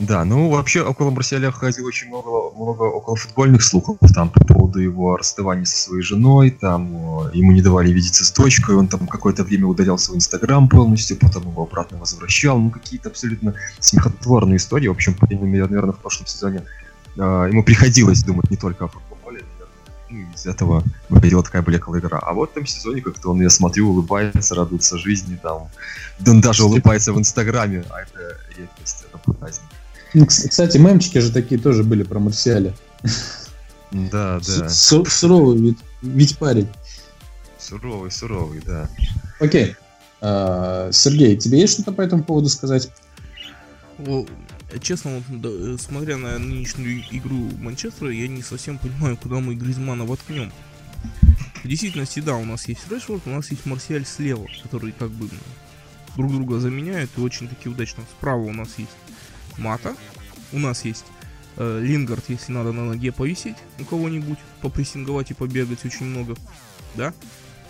[0.00, 4.78] Да, ну вообще около Марсиаля ходило очень много, много около футбольных слухов там по поводу
[4.78, 6.86] его расставания со своей женой, там
[7.32, 11.50] ему не давали видеться с дочкой, он там какое-то время удалял свой инстаграм полностью, потом
[11.50, 16.62] его обратно возвращал, ну какие-то абсолютно смехотворные истории, в общем, наверное, в прошлом сезоне
[17.24, 19.42] ему приходилось думать не только о футболе,
[20.08, 22.18] наверное, ну, из этого выходила такая блеклая игра.
[22.18, 25.68] А вот в этом сезоне как-то он, я смотрю, улыбается, радуется жизни, там,
[26.26, 29.66] он даже улыбается в инстаграме, а это редкость, это праздник.
[30.14, 32.74] Ну, кс- Кстати, мемчики же такие тоже были про Марсиаля.
[33.90, 34.68] Да, да.
[34.68, 36.68] С- Суровый ведь, ведь парень.
[37.58, 38.88] Суровый, суровый, да.
[39.40, 39.76] Окей.
[40.20, 42.90] А, Сергей, тебе есть что-то по этому поводу сказать?
[44.82, 50.04] Честно, вот, э, смотря на нынешнюю игру Манчестера, я не совсем понимаю, куда мы Гризмана
[50.04, 50.52] воткнем.
[51.64, 55.28] В действительности, да, у нас есть Решфорд, у нас есть Марсиаль слева, который как бы
[56.16, 58.04] друг друга заменяют и очень таки удачно.
[58.18, 58.90] Справа у нас есть
[59.56, 59.96] Мата,
[60.52, 61.06] у нас есть
[61.56, 66.36] э, Лингард, если надо на ноге повисеть у кого-нибудь, попрессинговать и побегать очень много,
[66.94, 67.14] да?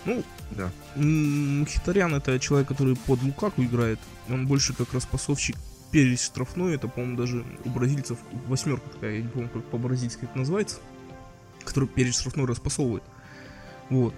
[0.05, 0.71] Ну, Да.
[0.95, 5.55] Мхитарян это человек, который под Лукаку играет, он больше как распасовщик
[5.91, 10.37] перед штрафной, это, по-моему, даже у бразильцев восьмерка такая, я не помню, как по-бразильски это
[10.37, 10.77] называется,
[11.63, 13.03] который перед штрафной распасовывает.
[13.89, 14.13] Вот.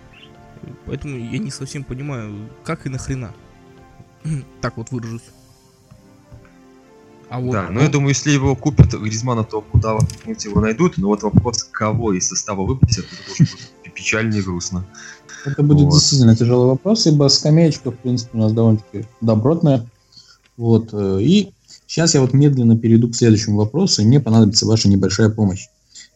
[0.86, 3.34] Поэтому я не совсем понимаю, как и нахрена.
[4.62, 5.24] Так вот выражусь.
[7.30, 9.92] А вот да, но я думаю, если его купят Гризмана, то куда
[10.26, 10.98] его найдут.
[10.98, 14.86] Но вот вопрос, кого из состава выпустят, это тоже будет печально и грустно.
[15.46, 15.94] Это будет Вот.
[15.94, 19.88] действительно тяжелый вопрос, ибо скамеечка, в принципе, у нас довольно-таки добротная.
[20.58, 20.90] Вот.
[20.94, 21.54] э, И
[21.92, 25.68] сейчас я вот медленно перейду к следующему вопросу, и мне понадобится ваша небольшая помощь.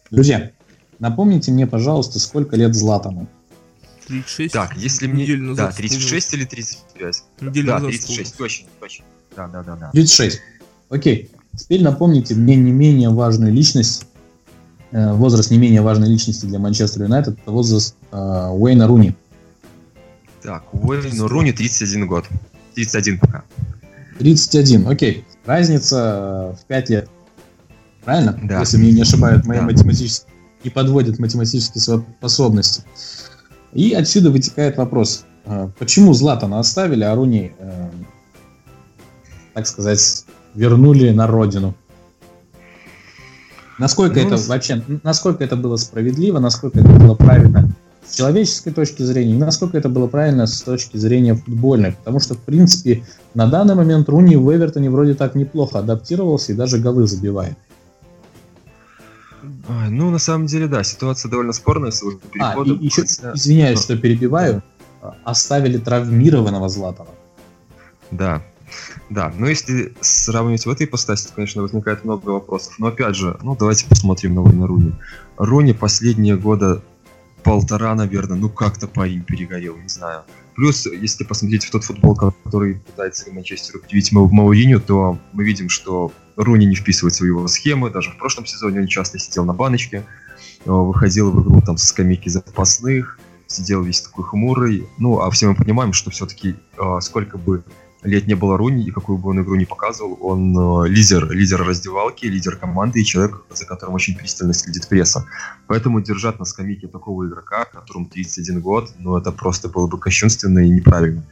[0.10, 0.52] Друзья,
[1.00, 3.28] напомните мне, пожалуйста, сколько лет Златану?
[4.08, 4.54] 36.
[4.54, 5.24] Так, если мне...
[5.24, 7.24] неделю назад Да, 36 или 35?
[7.42, 9.06] Неделю да, назад 36, точно, точно.
[9.36, 9.92] Да, да, да, да.
[9.92, 10.40] 36.
[10.90, 11.30] Окей.
[11.58, 14.06] Теперь напомните мне не менее важную личность,
[14.92, 19.14] э, возраст не менее важной личности для Манчестер Юнайтед, это возраст э, Уэйна Руни.
[20.42, 22.26] Так, Уэйну Руни 31 год.
[22.76, 23.44] 31 пока.
[24.18, 25.26] 31, окей.
[25.46, 27.10] Разница э, в 5 лет.
[28.04, 28.40] Правильно?
[28.44, 28.60] Да.
[28.60, 29.66] Если мне не ошибают мои Да.
[29.66, 30.32] математические...
[30.64, 31.82] Не подводят математические
[32.20, 32.84] способности.
[33.74, 35.26] И отсюда вытекает вопрос.
[35.46, 37.90] э, Почему Златана оставили, а Руни, э,
[39.54, 40.26] так сказать,
[40.56, 41.76] вернули на родину?
[43.78, 47.70] Насколько Ну, это вообще, насколько это было справедливо, насколько это было правильно
[48.08, 51.94] с человеческой точки зрения, и насколько это было правильно с точки зрения футбольной.
[51.94, 56.56] Потому что, в принципе, на данный момент Руни в Эвертоне вроде так неплохо адаптировался и
[56.56, 57.58] даже голы забивает.
[59.68, 63.82] Ой, ну, на самом деле, да, ситуация довольно спорная с его А, и еще, извиняюсь,
[63.82, 64.64] что перебиваю,
[65.24, 67.10] оставили травмированного Златана.
[68.12, 68.44] Да,
[69.10, 69.34] да.
[69.38, 72.76] Но если сравнивать в этой ипостаси, то, конечно, возникает много вопросов.
[72.80, 74.94] Но опять же, ну давайте посмотрим на Руни.
[75.38, 76.82] Руни последние года
[77.46, 80.24] полтора, наверное, ну как-то парень перегорел, не знаю.
[80.56, 85.70] Плюс, если посмотреть в тот футбол, который пытается Манчестер привить Мау- Мауриню, то мы видим,
[85.70, 87.92] что Руни не вписывается в его схемы.
[87.92, 90.04] Даже в прошлом сезоне он часто сидел на баночке,
[90.66, 94.88] э, выходил в игру там со скамейки запасных, сидел весь такой хмурый.
[94.98, 96.56] Ну, а все мы понимаем, что все-таки
[97.00, 97.64] сколько бы
[98.06, 101.64] лет не было Руни, и какую бы он игру не показывал, он э, лидер, лидер
[101.64, 105.26] раздевалки, лидер команды и человек, за которым очень пристально следит пресса.
[105.68, 110.60] Поэтому держать на скамейке такого игрока, которому 31 год, ну это просто было бы кощунственно
[110.60, 111.24] и неправильно.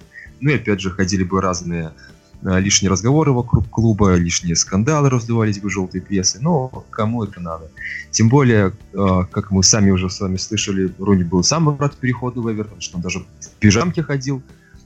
[0.41, 1.93] Ну и опять же, ходили бы разные
[2.41, 7.69] э, лишние разговоры вокруг клуба, лишние скандалы раздувались бы желтой прессы, но кому это надо?
[8.11, 12.41] Тем более, э, как мы сами уже с вами слышали, Руни был сам рад переходу
[12.41, 13.25] в Эвертон, что он даже в
[13.59, 14.41] пижамке ходил,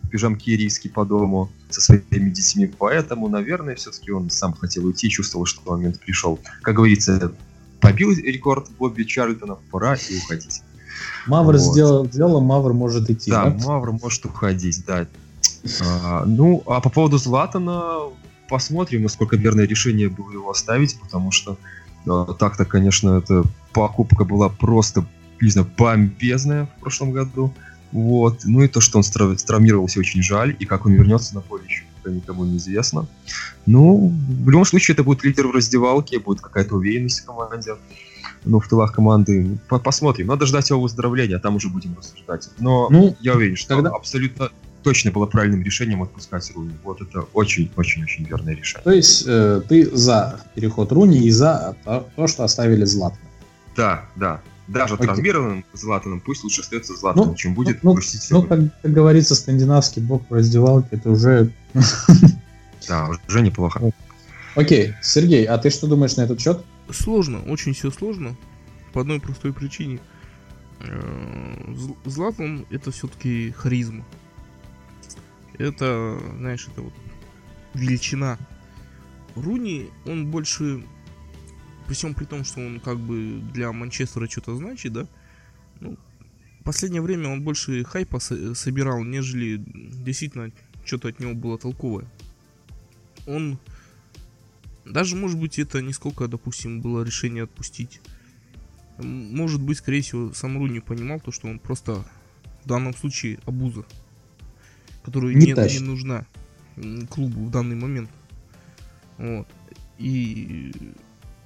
[0.07, 5.09] в пижамке ириски по дому со своими детьми, поэтому, наверное, все-таки он сам хотел уйти,
[5.09, 6.39] чувствовал, что момент пришел.
[6.61, 7.33] Как говорится,
[7.81, 10.61] побил рекорд Бобби Чарльтона, пора и уходить.
[11.27, 11.59] Мавр Вот.
[11.59, 13.29] сделал дело, Мавр может идти.
[13.29, 13.65] Да, да?
[13.67, 15.07] Мавр может уходить, да.
[15.81, 17.99] А, ну, а по поводу Златана,
[18.49, 21.57] посмотрим, насколько верное решение было его оставить, потому что
[22.07, 23.43] а, так-то, конечно, эта
[23.73, 25.05] покупка была просто,
[25.41, 27.53] не знаю, бомбезная в прошлом году.
[27.97, 28.41] Вот.
[28.45, 30.55] Ну и то, что он травмировался, очень жаль.
[30.59, 33.07] И как он вернется на поле, еще пока никому не известно.
[33.65, 37.71] Ну, в любом случае, это будет лидер в раздевалке, будет какая-то уверенность в команде.
[38.45, 39.57] Ну, в тылах команды.
[39.67, 40.27] По- Посмотрим.
[40.27, 42.49] Надо ждать его выздоровления, а там уже будем рассуждать.
[42.59, 44.49] Но Ну, я уверен, что тогда- абсолютно
[44.83, 46.73] точно было правильным решением отпускать Руни.
[46.83, 48.83] Вот это очень-очень-очень верное решение.
[48.83, 53.21] То есть э, ты за переход Руни и за то, то, что оставили Златана.
[53.75, 54.39] Да, да.
[54.67, 55.07] Даже Окей.
[55.07, 59.35] травмированным Златаном пусть лучше остается Златаном, Ну, чем будет ну, пустить Ну, как, как говорится,
[59.35, 61.51] скандинавский бог в раздевалке, это уже...
[62.87, 63.91] Да, уже неплохо.
[64.55, 66.63] Окей, Сергей, а ты что думаешь на этот счет?
[66.89, 68.35] Сложно, очень все сложно.
[68.93, 69.99] По одной простой причине.
[70.79, 74.05] Э, Зл- Златан это все-таки харизма.
[75.57, 76.93] Это, знаешь, это вот
[77.73, 78.37] величина.
[79.35, 80.83] Руни, он больше,
[81.87, 85.07] при всем при том, что он как бы для Манчестера что-то значит, да,
[85.79, 85.97] ну,
[86.63, 90.51] последнее время он больше хайпа со- собирал, нежели действительно
[90.83, 92.05] что-то от него было толковое.
[93.25, 93.57] Он
[94.85, 98.01] даже, может быть, это не сколько, допустим, было решение отпустить.
[98.97, 102.05] Может быть, скорее всего, сам Руни понимал то, что он просто
[102.63, 103.85] в данном случае обуза,
[105.03, 106.25] которая Не не, не нужна
[107.09, 108.09] клубу в данный момент.
[109.17, 109.47] Вот.
[109.99, 110.73] И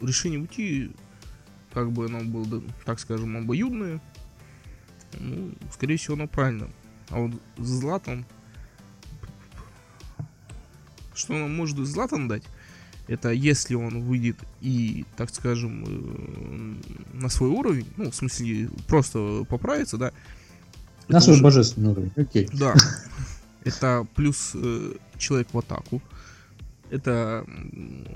[0.02, 0.92] решение уйти,
[1.74, 4.02] как бы оно было, так скажем, обоюдное,
[5.20, 6.70] ну, скорее всего, оно правильно.
[7.10, 8.26] А вот Златан,
[11.14, 12.44] что он может Златан дать,
[13.08, 16.76] это если он выйдет и, так скажем, э,
[17.14, 20.12] на свой уровень, ну, в смысле, просто поправится, да.
[21.08, 22.12] На свой уже- божественный уровень.
[22.16, 22.48] Окей.
[22.54, 22.74] Да.
[23.64, 26.02] Это плюс э, человек в атаку.
[26.92, 27.46] Это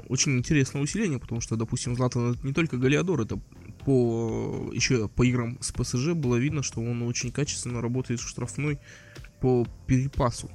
[0.10, 3.40] очень интересное усиление, потому что, допустим, Златан не только Галиадор, это
[3.86, 8.78] по еще по играм с ПСЖ было видно, что он очень качественно работает в штрафной
[9.40, 10.52] по перепасу.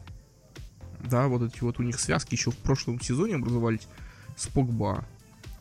[1.02, 3.88] Да, вот эти вот у них связки еще в прошлом сезоне образовались
[4.36, 5.06] с Погба.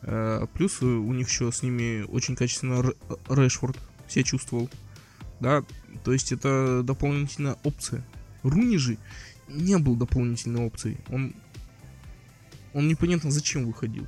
[0.02, 2.96] Э, плюс у них еще с ними очень качественно Р-
[3.28, 4.68] Решфорд себя чувствовал.
[5.40, 5.64] Да,
[6.04, 8.04] то есть это дополнительная опция.
[8.42, 8.98] Руни же
[9.48, 10.98] не был дополнительной опцией.
[11.08, 11.34] Он,
[12.72, 14.06] он непонятно зачем выходил.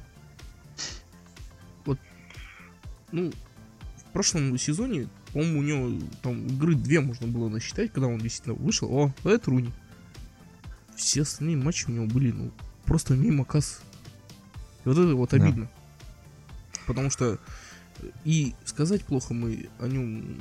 [1.84, 1.98] Вот,
[3.10, 3.32] ну,
[3.96, 8.54] в прошлом сезоне По-моему, у него там игры две можно было насчитать, когда он действительно
[8.54, 8.92] вышел.
[8.92, 9.72] О, это Руни.
[10.94, 12.52] Все остальные матчи у него были, ну,
[12.84, 13.80] просто мимо касс.
[14.84, 15.64] И вот это вот обидно.
[15.64, 16.80] Да.
[16.86, 17.38] Потому что
[18.24, 20.38] и сказать плохо мы о нем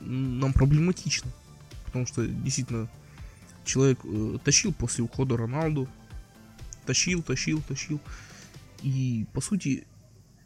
[0.00, 1.30] нам проблематично.
[1.86, 2.90] Потому что действительно
[3.64, 5.88] человек э, тащил после ухода Роналду.
[6.86, 8.00] Тащил, тащил, тащил.
[8.82, 9.86] И по сути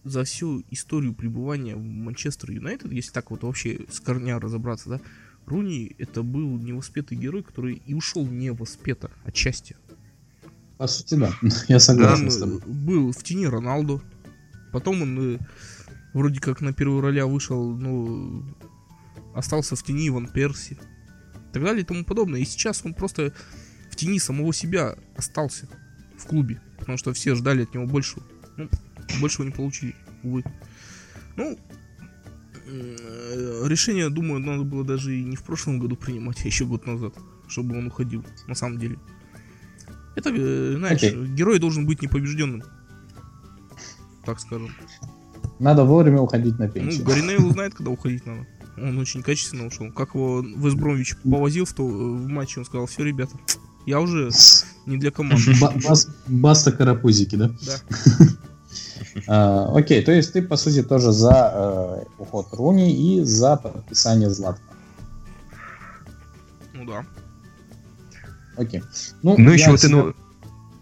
[0.05, 5.01] за всю историю пребывания в Манчестер Юнайтед, если так вот вообще с корня разобраться, да,
[5.47, 9.77] Руни это был невоспетый герой, который и ушел невоспето отчасти.
[10.79, 11.33] По сути, да.
[11.69, 12.61] Я согласен он с тобой.
[12.67, 14.03] был в тени Роналду.
[14.73, 15.39] Потом он э,
[16.15, 18.45] вроде как на первую роля вышел, ну,
[19.35, 20.73] остался в тени Иван Перси.
[20.73, 22.41] И так далее и тому подобное.
[22.41, 23.33] И сейчас он просто
[23.91, 25.69] в тени самого себя остался
[26.19, 26.61] в клубе.
[26.79, 28.23] Потому что все ждали от него большего.
[28.57, 28.69] Ну,
[29.21, 30.45] большего не получили, увы.
[31.37, 31.59] Ну,
[32.67, 36.87] э, решение, думаю, надо было даже и не в прошлом году принимать, а еще год
[36.87, 37.15] назад,
[37.49, 38.99] чтобы он уходил, на самом деле.
[40.17, 41.35] Это, э, знаешь, okay.
[41.35, 42.63] герой должен быть непобежденным.
[44.25, 44.71] Так скажем.
[45.59, 47.05] Надо вовремя уходить на пенсию.
[47.05, 48.47] Ну, Гарри знает, когда уходить надо.
[48.77, 49.93] Он очень качественно ушел.
[49.93, 53.37] Как его Весбромвич повозил в, то, в матче, он сказал, все, ребята,
[53.87, 54.31] я уже
[54.87, 55.55] не для команды.
[55.61, 57.51] Бас, баста карапузики, да?
[57.67, 57.79] Да.
[59.29, 64.29] А, окей, то есть ты, по сути, тоже за э, уход Руни и за подписание
[64.29, 64.65] Златка.
[66.73, 67.07] Ну да.
[68.57, 68.83] Окей.
[69.23, 69.97] Ну, ну еще вот себя...
[69.97, 70.15] ну,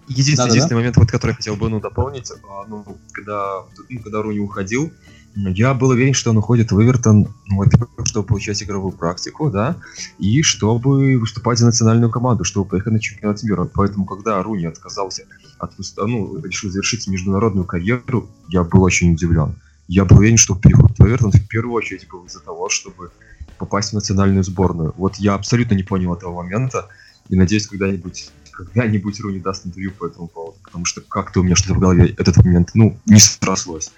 [0.08, 3.64] единственный, да, единственный да, момент, вот, который я хотел бы ну, дополнить, а, ну, когда,
[3.88, 4.92] ну, когда Руни уходил,
[5.34, 9.76] я был уверен, что он уходит в Эвертон, ну, во-первых, чтобы получать игровую практику, да,
[10.18, 13.64] и чтобы выступать за национальную команду, чтобы поехать на чемпионат мира.
[13.72, 15.24] Поэтому, когда Руни отказался
[15.58, 19.54] от, ну, решил завершить международную карьеру, я был очень удивлен.
[19.88, 23.10] Я был уверен, что переход в Эвертон в первую очередь был из-за того, чтобы
[23.58, 24.94] попасть в национальную сборную.
[24.96, 26.88] Вот я абсолютно не понял этого момента,
[27.28, 31.56] и надеюсь, когда-нибудь когда-нибудь Руни даст интервью по этому поводу, потому что как-то у меня
[31.56, 33.92] что-то в голове этот момент, ну, не срослось.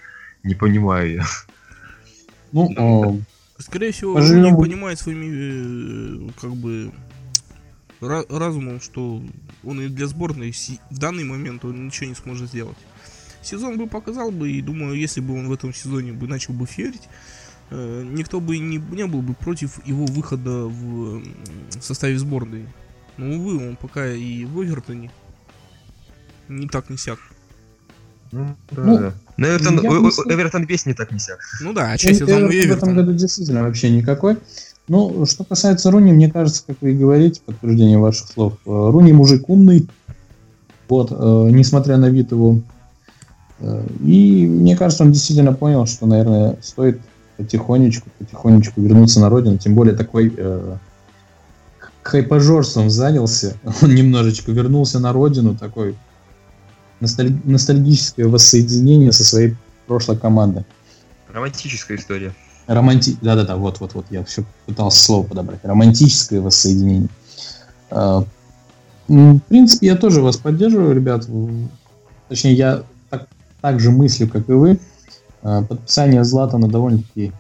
[0.44, 1.26] Не понимаю я.
[2.52, 3.18] Ну, а...
[3.58, 6.92] Скорее всего, он не понимает своими, э, как бы,
[8.00, 9.22] разумом, что
[9.64, 10.52] он и для сборной
[10.90, 12.76] в данный момент он ничего не сможет сделать.
[13.42, 16.66] Сезон бы показал бы, и думаю, если бы он в этом сезоне бы начал бы
[16.66, 17.08] ферить,
[17.70, 21.22] э, никто бы не, не был бы против его выхода в
[21.80, 22.66] составе сборной.
[23.16, 25.10] Но, увы, он пока и в Эвертоне
[26.48, 27.18] не так не сяк.
[28.34, 29.12] Ну, да, ну, да.
[29.36, 29.86] Но Эвертон, не...
[30.34, 31.38] Эвертон весь не так не сяк.
[31.60, 32.74] Ну да, а часть сезона Эвертон.
[32.74, 34.38] В этом году действительно вообще никакой.
[34.88, 39.12] Ну, что касается Руни, мне кажется, как вы и говорите, подтверждение ваших слов, э, Руни
[39.12, 39.88] мужик умный,
[40.88, 41.14] вот, э,
[41.52, 42.60] несмотря на вид его.
[43.60, 47.00] Э, и мне кажется, он действительно понял, что, наверное, стоит
[47.36, 50.76] потихонечку, потихонечку вернуться на родину, тем более такой э,
[52.02, 55.96] хайпажорством занялся, он немножечко вернулся на родину, такой
[57.00, 57.32] носталь...
[57.44, 60.64] ностальгическое воссоединение со своей прошлой командой.
[61.32, 62.34] Романтическая история.
[62.66, 63.16] Романти...
[63.20, 65.60] Да-да-да, вот-вот-вот, я все пытался слово подобрать.
[65.64, 67.08] Романтическое воссоединение.
[67.90, 68.24] А,
[69.08, 71.28] в принципе, я тоже вас поддерживаю, ребят.
[72.28, 73.28] Точнее, я так,
[73.60, 74.78] так же мыслю, как и вы.
[75.42, 77.32] А, подписание Златана довольно-таки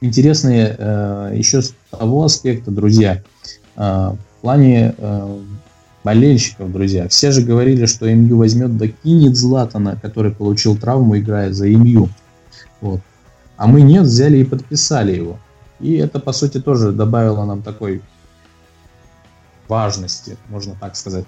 [0.00, 3.22] интересные а, еще с того аспекта, друзья.
[3.76, 4.94] В плане
[6.04, 7.08] болельщиков, друзья.
[7.08, 12.08] Все же говорили, что МЮ возьмет да кинет Златана, который получил травму, играя за МЮ.
[12.80, 13.00] Вот.
[13.56, 15.38] А мы нет, взяли и подписали его.
[15.80, 18.02] И это, по сути, тоже добавило нам такой
[19.68, 21.24] важности, можно так сказать.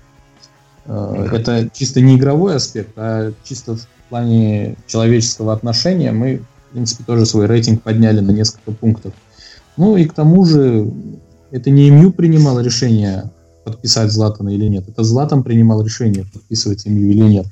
[0.86, 7.04] Э, это чисто не игровой аспект, а чисто в плане человеческого отношения мы, в принципе,
[7.04, 9.12] тоже свой рейтинг подняли на несколько пунктов.
[9.76, 10.90] Ну и к тому же,
[11.50, 13.30] это не МЮ принимало решение
[13.64, 14.88] подписать Златана или нет.
[14.88, 17.46] Это Златан принимал решение, подписывать ему или нет.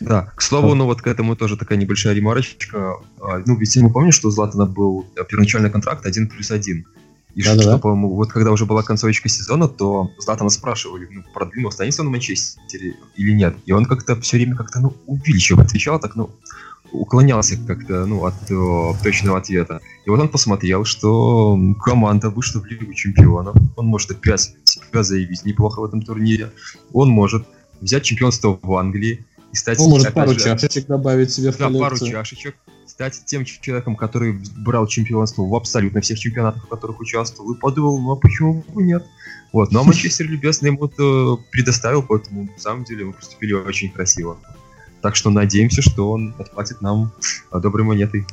[0.00, 2.98] Да, к слову, ну вот к этому тоже такая небольшая ремарочка.
[3.20, 6.84] А, ну, ведь мы помним, что у Златана был первоначальный контракт 1 плюс 1.
[7.34, 7.78] И да, что, да.
[7.78, 12.10] по-моему, вот когда уже была концовочка сезона, то Златана спрашивали, ну, продвинул, останется он в
[12.10, 13.56] Манчестере или нет.
[13.66, 16.30] И он как-то все время как-то, ну, увильчиво отвечал, так, ну,
[16.92, 19.80] уклонялся как-то ну, от э, точного ответа.
[20.04, 23.56] И вот он посмотрел, что команда вышла в Лигу Чемпионов.
[23.76, 26.50] Он может опять себя заявить неплохо в этом турнире.
[26.92, 27.46] Он может
[27.80, 29.78] взять чемпионство в Англии и стать...
[29.78, 31.80] Он может пару же, чашечек добавить себе в да, коллекцию.
[31.80, 32.56] пару чашечек.
[32.86, 38.00] Стать тем человеком, который брал чемпионство в абсолютно всех чемпионатах, в которых участвовал, и подумал,
[38.00, 39.04] ну а почему бы нет?
[39.52, 44.38] Вот, но Манчестер любезно ему это предоставил, поэтому на самом деле мы поступили очень красиво.
[45.02, 47.12] Так что надеемся, что он отплатит нам
[47.52, 48.26] доброй монетой.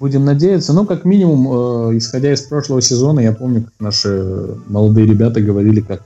[0.00, 0.72] Будем надеяться.
[0.72, 5.80] Ну, как минимум, э, исходя из прошлого сезона, я помню, как наши молодые ребята говорили,
[5.80, 6.02] как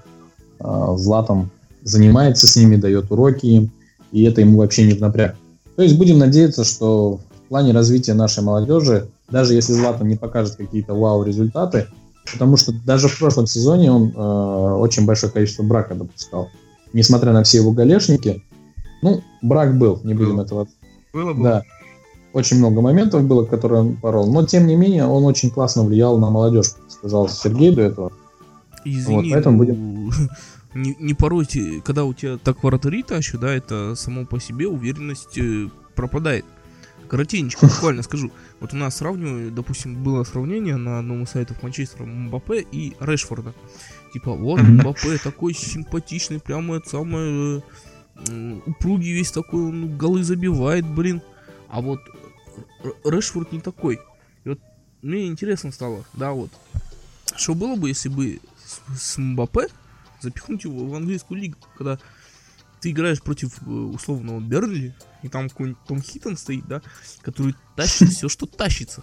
[0.61, 1.51] э, Златом
[1.83, 3.70] занимается с ними, дает уроки им,
[4.12, 5.37] и это ему вообще не в напряг.
[5.76, 10.57] То есть будем надеяться, что в плане развития нашей молодежи, даже если Златан не покажет
[10.57, 11.87] какие-то вау-результаты,
[12.33, 16.49] потому что даже в прошлом сезоне он э, очень большое количество брака допускал.
[16.93, 18.43] Несмотря на все его галешники,
[19.03, 20.42] ну, брак был, не будем был.
[20.42, 20.68] этого...
[21.12, 21.44] Было, было.
[21.44, 21.62] Да.
[22.32, 24.30] Очень много моментов было, которые он порол.
[24.32, 28.12] Но, тем не менее, он очень классно влиял на молодежь, сказал Сергей до этого.
[28.84, 30.11] Извини, вот, поэтому будем...
[30.74, 35.38] не, не поройте, когда у тебя так вратари тащу, да, это само по себе уверенность
[35.38, 36.44] э, пропадает.
[37.09, 38.30] Коротенечко, буквально скажу.
[38.61, 43.55] Вот у нас сравниваю, допустим, было сравнение на одном из сайтов Манчестера Мбаппе и Решфорда.
[44.12, 47.61] Типа, вот Мбаппе такой симпатичный, прямо это самое э,
[48.66, 51.23] упругий весь такой, он голы забивает, блин.
[51.69, 52.01] А вот
[53.05, 54.01] Решфорд не такой.
[54.45, 54.61] И вот
[55.03, 56.51] мне интересно стало, да, вот.
[57.37, 59.69] Что было бы, если бы с, с Мбаппе
[60.21, 61.99] запихнуть его в английскую лигу, когда
[62.81, 66.83] ты играешь против э, условного Берли, и там какой-нибудь Том Хиттон стоит, да,
[67.23, 69.03] который тащит все, что тащится.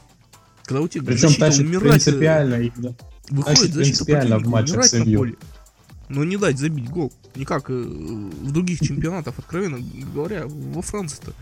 [0.64, 2.96] Когда у тебя Причем тащит умирать, э, принципиально, да.
[3.30, 5.36] выходит защита принципиально в матчах умирать на поле.
[6.10, 7.12] Но не дать забить гол.
[7.36, 9.80] Не как э, в других чемпионатах, откровенно
[10.14, 11.34] говоря, во Франции-то.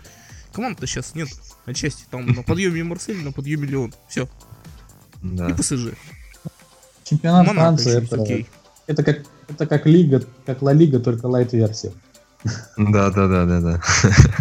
[0.52, 1.28] Команд-то сейчас нет.
[1.66, 3.94] Отчасти там на подъеме Марсель, на подъеме Леон.
[4.08, 4.28] Все.
[5.22, 5.48] Да.
[5.48, 5.94] И ПСЖ.
[7.04, 8.46] Чемпионат Монако Франции это,
[8.86, 11.92] это как это как лига, как Ла Лига, только лайт-версия.
[12.76, 13.80] Да, да, да, да, да.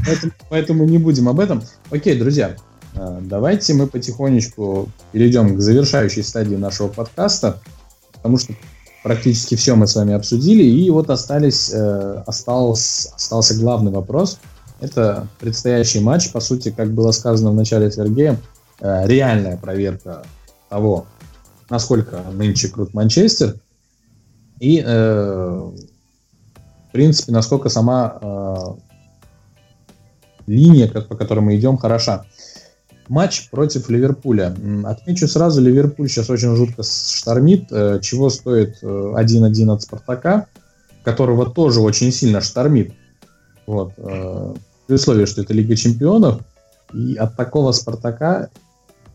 [0.05, 1.63] Поэтому, поэтому не будем об этом.
[1.89, 2.57] Окей, друзья,
[2.95, 7.61] э, давайте мы потихонечку перейдем к завершающей стадии нашего подкаста,
[8.11, 8.53] потому что
[9.04, 14.39] практически все мы с вами обсудили, и вот остались, э, остался, остался главный вопрос.
[14.80, 18.38] Это предстоящий матч, по сути, как было сказано в начале Сергеем,
[18.80, 20.24] э, реальная проверка
[20.70, 21.06] того,
[21.70, 23.56] насколько нынче крут Манчестер,
[24.60, 25.72] и, э,
[26.89, 28.56] в принципе, насколько сама э,
[30.47, 32.26] линия, как, по которой мы идем, хороша.
[33.14, 34.55] Матч против Ливерпуля.
[34.86, 40.47] Отмечу сразу, Ливерпуль сейчас очень жутко штормит, э, чего стоит э, 1-1 от Спартака,
[41.03, 42.91] которого тоже очень сильно штормит.
[43.68, 44.55] Вот, э,
[44.88, 46.41] при условии, что это Лига Чемпионов,
[46.91, 48.49] и от такого Спартака,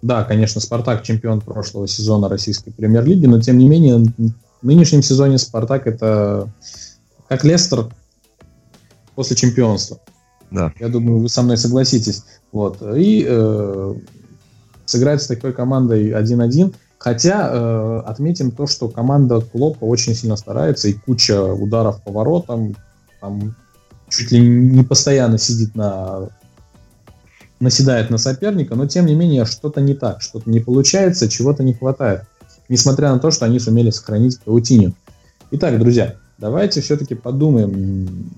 [0.01, 5.39] да, конечно, Спартак чемпион прошлого сезона российской премьер-лиги, но тем не менее в нынешнем сезоне
[5.39, 6.49] Спартак это
[7.29, 7.89] как Лестер
[9.17, 9.99] после чемпионства.
[10.51, 10.73] Да.
[10.79, 12.25] Я думаю, вы со мной согласитесь.
[12.53, 12.83] Вот.
[12.97, 13.95] И э,
[14.87, 16.75] сыграть с такой командой 1-1.
[16.99, 22.75] Хотя э, отметим то, что команда Клопа очень сильно старается, и куча ударов по воротам,
[23.21, 23.55] там
[24.09, 26.31] чуть ли не постоянно сидит на
[27.61, 31.75] наседает на соперника, но тем не менее что-то не так, что-то не получается, чего-то не
[31.75, 32.23] хватает
[32.69, 34.95] несмотря на то, что они сумели сохранить паутиню.
[35.51, 38.31] Итак, друзья, давайте все-таки подумаем,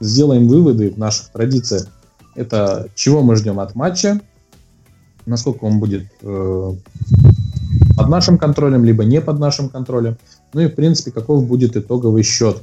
[0.00, 1.86] сделаем выводы в наших традициях.
[2.34, 4.20] Это чего мы ждем от матча,
[5.26, 6.74] насколько он будет э,
[7.96, 10.16] под нашим контролем, либо не под нашим контролем.
[10.52, 12.62] Ну и, в принципе, каков будет итоговый счет.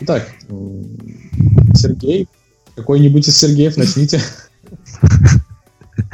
[0.00, 0.28] Итак,
[1.74, 2.28] Сергей,
[2.76, 4.20] какой-нибудь из Сергеев начните.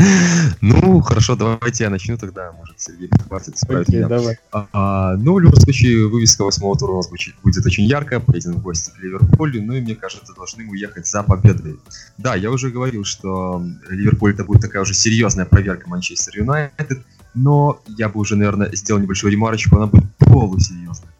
[0.61, 4.36] Ну, хорошо, давайте я начну тогда, может, Сергей Хватит исправит okay, меня.
[4.53, 8.20] А, а, ну, в любом случае, вывеска восьмого тура у нас будет, будет очень яркая,
[8.20, 11.78] поедем в гости к Ливерпулю, ну и мне кажется, должны уехать за победой.
[12.18, 17.01] Да, я уже говорил, что Ливерпуль это будет такая уже серьезная проверка Манчестер Юнайтед,
[17.34, 21.12] но я бы уже, наверное, сделал небольшую ремарочку, она будет полусерьезная.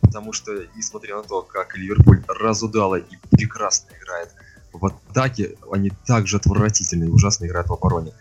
[0.00, 4.28] Потому что, несмотря на то, как Ливерпуль разудало и прекрасно играет
[4.78, 8.12] в атаке они также отвратительные, ужасно играют в обороне.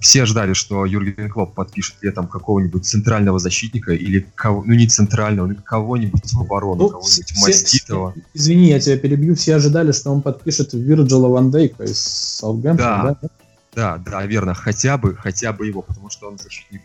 [0.00, 5.46] Все ждали, что Юрген Клоп подпишет летом какого-нибудь центрального защитника или кого, ну не центрального,
[5.46, 8.14] но кого-нибудь в оборону, ну, кого-нибудь все, маститого.
[8.32, 9.34] Извини, я тебя перебью.
[9.34, 13.28] Все ожидали, что он подпишет Вирджила Ван Дейка из Саутгемптона, да?
[13.74, 14.54] Да, да, да, верно.
[14.54, 16.80] Хотя бы, хотя бы его, потому что он защитник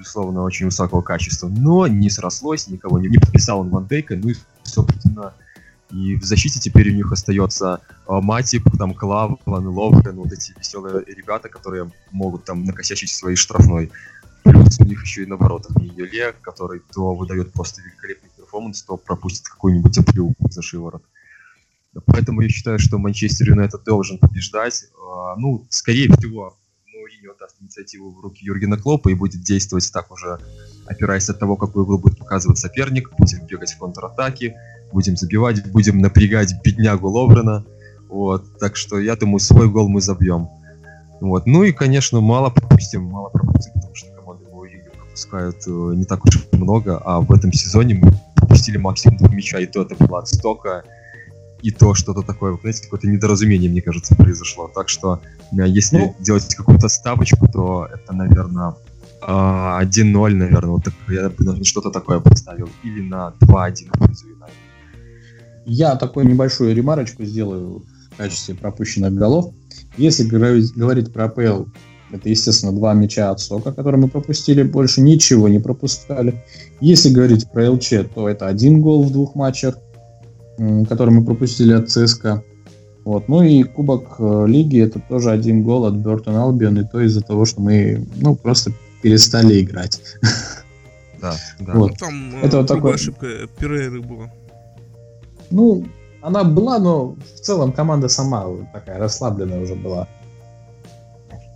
[0.00, 1.48] безусловно, очень высокого качества.
[1.48, 5.34] Но не срослось, никого не, не подписал он Ван Дейка, ну и, собственно,
[5.92, 10.52] и в защите теперь у них остается э, Матип, там Клав, Ван Ловрен, вот эти
[10.56, 13.90] веселые ребята, которые могут там накосячить своей штрафной.
[14.44, 18.96] Плюс у них еще и на воротах Юле, который то выдает просто великолепный перформанс, то
[18.96, 21.02] пропустит какой-нибудь оплю за шиворот.
[22.06, 24.84] Поэтому я считаю, что Манчестер Юнайтед должен побеждать.
[24.84, 26.56] Э, ну, скорее всего,
[26.94, 30.38] Мауриньо даст инициативу в руки Юргена Клопа и будет действовать так уже,
[30.86, 33.10] опираясь от того, какую игру будет показывать соперник.
[33.18, 34.56] Будем бегать в контратаке,
[34.92, 37.64] будем забивать, будем напрягать беднягу Ловрена.
[38.08, 40.48] Вот, так что я думаю, свой гол мы забьем.
[41.20, 41.46] Вот.
[41.46, 46.04] Ну и, конечно, мало пропустим, мало пропустим, потому что команды в лиге пропускают э, не
[46.04, 49.94] так уж много, а в этом сезоне мы пропустили максимум два мяча, и то это
[49.94, 50.82] было от стока,
[51.62, 54.70] и то что-то такое, знаете, какое-то недоразумение, мне кажется, произошло.
[54.74, 55.20] Так что,
[55.52, 58.74] э, если ну, делать какую-то ставочку, то это, наверное,
[59.20, 62.70] 1-0, наверное, вот так, я бы что-то такое поставил.
[62.82, 64.26] Или на 2-1 в пользу
[65.72, 69.54] Я такую небольшую ремарочку сделаю в качестве пропущенных голов.
[69.96, 71.66] Если говорить про АПЛ,
[72.10, 76.42] это, естественно, два мяча от Сока, которые мы пропустили, больше ничего не пропускали.
[76.80, 79.78] Если говорить про ЛЧ, то это один гол в двух матчах,
[80.88, 82.42] который мы пропустили от ЦСКА.
[83.04, 83.28] Вот.
[83.28, 87.20] Ну и Кубок э, Лиги это тоже один гол от Бертон Албион, и то из-за
[87.20, 90.02] того, что мы ну, просто перестали играть.
[91.20, 91.74] Да, да.
[91.74, 91.90] Вот.
[91.90, 93.26] Ну, там это вот такая ошибка
[93.58, 94.30] Перейры была.
[95.50, 95.84] Ну,
[96.22, 100.08] она была, но в целом команда сама такая расслабленная уже была.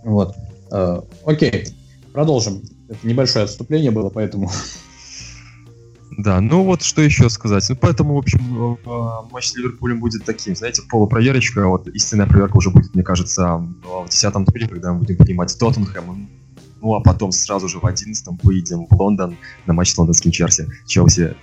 [0.03, 0.35] Вот.
[0.71, 1.67] Э, окей,
[2.13, 2.61] продолжим.
[2.89, 4.49] Это небольшое отступление было, поэтому...
[6.17, 7.65] Да, ну вот что еще сказать.
[7.69, 11.67] Ну поэтому, в общем, э, матч с Ливерпулем будет таким, знаете, полупроверочка.
[11.67, 16.29] Вот истинная проверка уже будет, мне кажется, в десятом туре, когда мы будем принимать Тоттенхэм.
[16.81, 19.35] Ну а потом сразу же в одиннадцатом выйдем в Лондон
[19.65, 20.67] на матч с лондонским Челси.
[20.85, 21.35] Челси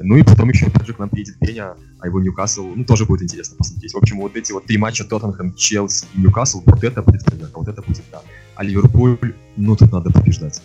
[0.00, 3.22] ну и потом еще также к нам приедет Пеня, а его Ньюкасл, ну тоже будет
[3.22, 3.92] интересно посмотреть.
[3.92, 7.58] В общем, вот эти вот три матча Тоттенхэм, Челси и Ньюкасл, вот это будет проверка,
[7.58, 8.22] вот это будет да.
[8.54, 10.62] А Ливерпуль, ну тут надо побеждать.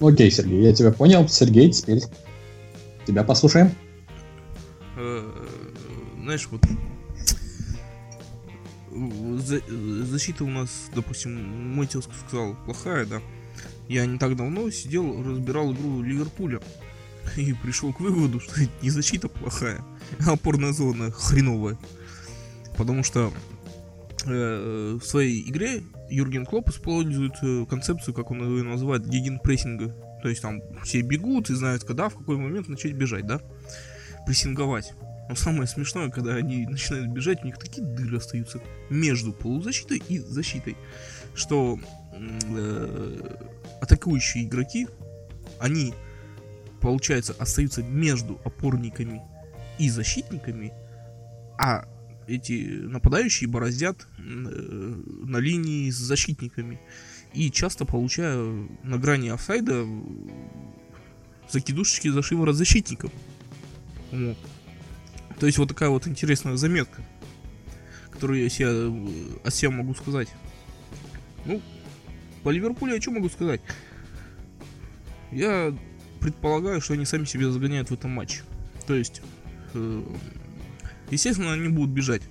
[0.00, 1.28] Окей, Сергей, я тебя понял.
[1.28, 2.00] Сергей, теперь
[3.06, 3.70] тебя послушаем.
[4.96, 5.30] Э,
[6.22, 6.62] знаешь, вот
[10.08, 13.20] защита у нас, допустим, мой сказал, плохая, да.
[13.90, 16.60] Я не так давно сидел, разбирал игру Ливерпуля
[17.36, 19.84] и пришел к выводу, что не защита плохая,
[20.24, 21.76] а опорная зона хреновая.
[22.76, 23.32] Потому что
[24.26, 29.92] э, в своей игре Юрген Клоп использует э, концепцию, как он ее называет, гигенпрессинга.
[30.22, 33.40] То есть там все бегут и знают, когда, в какой момент начать бежать, да?
[34.24, 34.92] Прессинговать.
[35.28, 40.20] Но самое смешное, когда они начинают бежать, у них такие дыры остаются между полузащитой и
[40.20, 40.76] защитой,
[41.34, 41.80] что
[42.12, 43.36] э,
[43.80, 44.88] атакующие игроки,
[45.58, 45.94] они,
[46.80, 49.22] получается, остаются между опорниками
[49.78, 50.72] и защитниками,
[51.58, 51.86] а
[52.26, 56.80] эти нападающие бороздят э, на линии с защитниками.
[57.32, 59.86] И часто получаю на грани офсайда
[61.48, 63.12] закидушечки за шиворот защитников.
[64.10, 64.38] Вот.
[65.38, 67.02] То есть вот такая вот интересная заметка,
[68.10, 70.28] которую я себе, э, о себе могу сказать.
[71.44, 71.60] Ну,
[72.42, 73.60] по Ливерпулю я что могу сказать?
[75.30, 75.74] Я
[76.20, 78.42] предполагаю, что они сами себе загоняют в этом матче.
[78.86, 79.22] То есть,
[79.74, 80.02] э,
[81.10, 82.22] естественно, они будут бежать.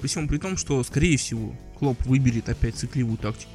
[0.00, 3.50] При всем при том, что, скорее всего, Клоп выберет опять цикливую тактику.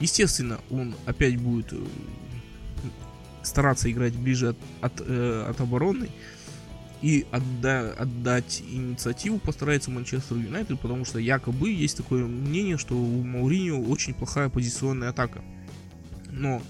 [0.00, 1.78] Естественно, он опять будет э,
[3.42, 6.08] стараться играть ближе от, от, э, от обороны
[7.02, 13.22] и отда отдать инициативу постарается Манчестер Юнайтед, потому что якобы есть такое мнение, что у
[13.22, 15.42] Мауриньо очень плохая позиционная атака.
[16.30, 16.62] Но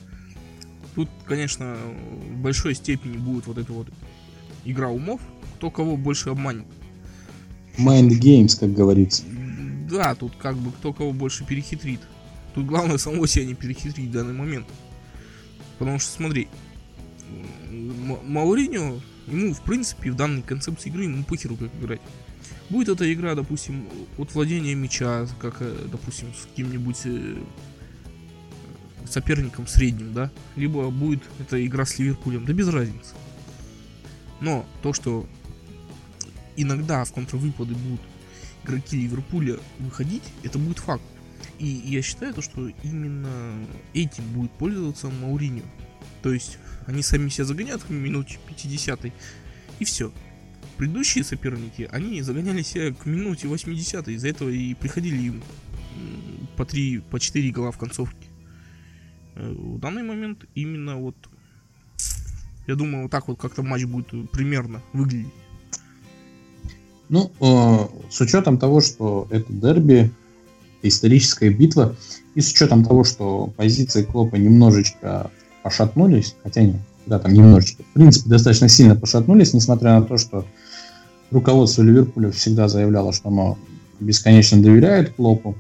[0.95, 1.77] тут, конечно,
[2.31, 3.89] в большой степени будет вот эта вот
[4.65, 5.21] игра умов,
[5.57, 6.67] кто кого больше обманет.
[7.79, 9.23] Mind games, как говорится.
[9.89, 12.01] Да, тут как бы кто кого больше перехитрит.
[12.55, 14.67] Тут главное самого себя не перехитрить в данный момент.
[15.79, 16.49] Потому что смотри,
[17.71, 22.01] Мауриньо Ему, в принципе, в данной концепции игры ему похеру как играть.
[22.71, 27.37] Будет эта игра, допустим, от владения мяча, как, э, допустим, с каким-нибудь э,
[29.09, 33.15] соперником средним, да, либо будет эта игра с Ливерпулем, да без разницы.
[34.41, 35.27] Но то, что
[36.57, 38.01] иногда в контрвыпады будут
[38.65, 41.03] игроки Ливерпуля выходить, это будет факт.
[41.59, 43.55] И я считаю, то, что именно
[43.95, 45.63] этим будет пользоваться Мауриньо.
[46.23, 49.01] То есть они сами себя загоняют к минуте 50
[49.79, 50.13] и все.
[50.77, 55.43] Предыдущие соперники, они загоняли себя к минуте 80 из-за этого и приходили им
[56.57, 58.29] по 3, по 4 гола в концовке.
[59.35, 61.17] Э, в данный момент именно вот
[62.67, 65.33] я думаю, вот так вот как-то матч будет примерно выглядеть.
[67.09, 70.11] Ну, э, с учетом того, что это дерби,
[70.83, 71.95] историческая битва,
[72.35, 75.31] и с учетом того, что позиции Клопа немножечко
[75.67, 80.47] пошатнулись, хотя нет, да, там немножечко, в принципе, достаточно сильно пошатнулись, несмотря на то, что
[81.33, 83.59] руководство Ливерпуля всегда заявляло, что оно
[83.99, 85.57] бесконечно доверяет Клопу.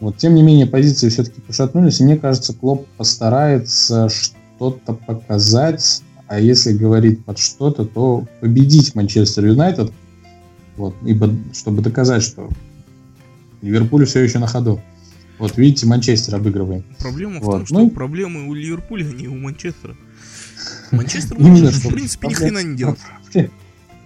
[0.00, 6.40] Вот, тем не менее, позиции все-таки пошатнулись, и мне кажется, Клоп постарается что-то показать, а
[6.40, 9.92] если говорить под что-то, то победить Манчестер Юнайтед,
[10.78, 12.48] вот, ибо, чтобы доказать, что
[13.60, 14.80] Ливерпуль все еще на ходу.
[15.42, 16.84] Вот видите, Манчестер обыгрываем.
[17.00, 19.96] Проблема в Вот, том, что ну- проблемы у Ливерпуля, а не у Манчестера.
[20.92, 23.00] Манчестер может, в принципе, ни хрена не делать.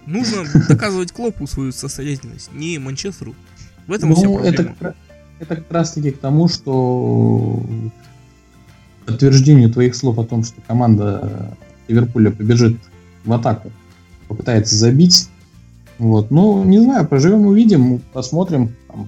[0.07, 3.35] Нужно доказывать Клопу свою состоятельность, не Манчестеру.
[3.85, 4.77] В этом вся Ну, это, проблема.
[4.81, 4.95] ра-
[5.39, 7.63] это как раз таки к тому, что
[9.05, 11.55] подтверждению твоих слов о том, что команда
[11.87, 12.77] Ливерпуля побежит
[13.25, 13.71] в атаку,
[14.27, 15.29] попытается забить.
[15.99, 16.31] Вот.
[16.31, 18.75] Ну, не знаю, поживем, увидим, посмотрим.
[18.87, 19.07] Там,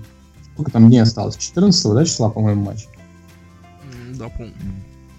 [0.60, 1.38] сколько там дней осталось?
[1.38, 2.88] 14 да, числа, по-моему, матч?
[4.16, 4.51] Да, помню.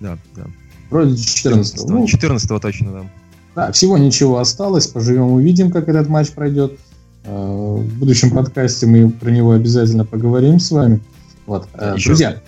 [0.01, 0.45] Да, да.
[0.91, 3.11] Вроде 14 ну, 14 точно, да.
[3.55, 4.87] Да, всего ничего осталось.
[4.87, 6.79] Поживем, увидим, как этот матч пройдет.
[7.25, 11.01] Э, В будущем подкасте мы про него обязательно поговорим с вами.
[11.47, 11.69] Вот.
[11.73, 12.43] Э, Еще Друзья,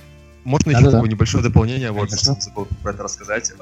[0.44, 0.98] Можно еще Да-да-да.
[0.98, 2.36] такое небольшое дополнение, вот Конечно.
[2.40, 3.52] забыл про это рассказать.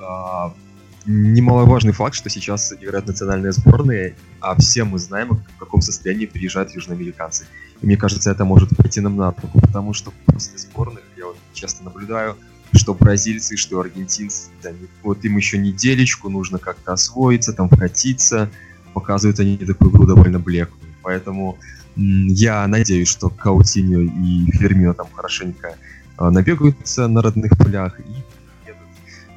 [1.07, 6.75] Немаловажный факт, что сейчас играют национальные сборные, а все мы знаем, в каком состоянии приезжают
[6.75, 7.47] южноамериканцы.
[7.81, 11.37] И мне кажется, это может пойти нам на руку, потому что после сборных я вот
[11.55, 12.37] часто наблюдаю,
[12.73, 18.51] что бразильцы, что аргентинцы, они- вот им еще неделечку, нужно как-то освоиться, там вкатиться,
[18.93, 20.93] показывают они такую игру довольно блеклую.
[21.03, 21.59] Поэтому
[21.97, 25.77] я надеюсь, что Каутиньо и Фермино там хорошенько
[26.17, 28.23] а, набегаются на родных полях и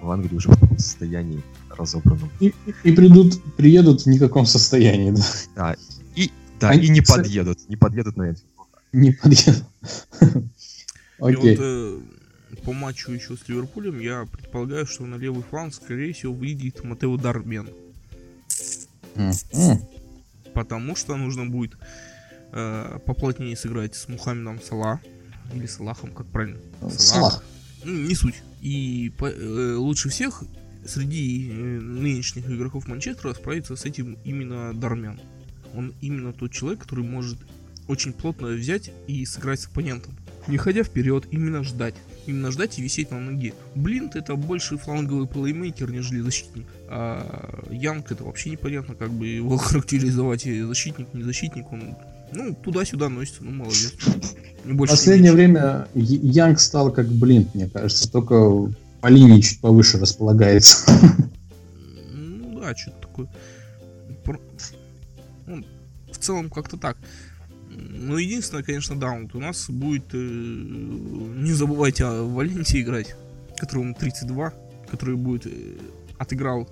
[0.03, 2.29] в Англию уже в таком состоянии разобранном.
[2.39, 5.13] и, и- и придут, приедут в никаком состоянии.
[5.55, 5.75] Да.
[6.59, 8.41] Да, Они, и не кстати- подъедут, не подъедут на это.
[8.93, 9.63] Не подъедут.
[11.19, 11.57] И вот Окей.
[11.59, 11.99] э,
[12.63, 17.17] по матчу еще с Ливерпулем я предполагаю, что на левый фланг, скорее всего, выйдет Матео
[17.17, 17.67] Дармен.
[20.53, 21.75] Потому что нужно будет
[22.51, 24.99] э, поплотнее сыграть с Мухаммедом Сала.
[25.53, 26.59] Или Салахом, как правильно?
[26.97, 27.43] Салах.
[27.43, 27.52] Ну,
[27.85, 28.43] не суть.
[28.61, 30.43] И по- э, лучше всех
[30.85, 35.19] среди э, нынешних игроков Манчестера справится с этим именно Дармян.
[35.75, 37.37] Он именно тот человек, который может
[37.87, 40.15] очень плотно взять и сыграть с оппонентом.
[40.47, 41.95] Не ходя вперед, именно ждать.
[42.25, 43.53] Именно ждать и висеть на ноге.
[43.75, 46.65] Блинт это больше фланговый плеймейкер, нежели защитник.
[46.89, 50.43] А Янг это вообще непонятно, как бы его характеризовать.
[50.43, 51.95] Защитник, не защитник, он
[52.33, 53.93] ну, туда-сюда носится, ну молодец.
[54.65, 55.35] Не больше, не последнее меньше.
[55.35, 58.71] время Янг стал как Блинт, мне кажется, только
[59.01, 60.89] по линии чуть повыше располагается.
[62.13, 63.29] Ну да, что-то такое.
[65.45, 65.65] Ну,
[66.11, 66.97] в целом как-то так.
[67.69, 70.13] Ну, единственное, конечно, да, вот у нас будет...
[70.13, 73.15] э, не забывайте о Валенте играть,
[73.57, 74.53] которому 32,
[74.89, 75.47] который будет...
[75.47, 75.77] э,
[76.17, 76.69] отыграл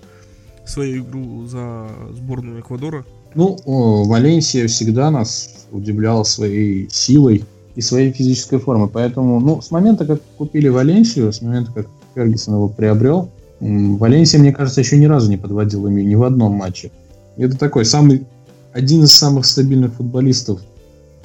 [0.64, 3.04] свою игру за сборную Эквадора.
[3.34, 3.58] Ну,
[4.04, 8.88] Валенсия всегда нас удивляла своей силой и своей физической формой.
[8.88, 13.30] Поэтому, ну, с момента, как купили Валенсию, с момента, как Фергюсон его приобрел,
[13.60, 16.90] Валенсия, мне кажется, еще ни разу не подводила ими ни в одном матче.
[17.36, 18.26] Это такой самый,
[18.72, 20.60] один из самых стабильных футболистов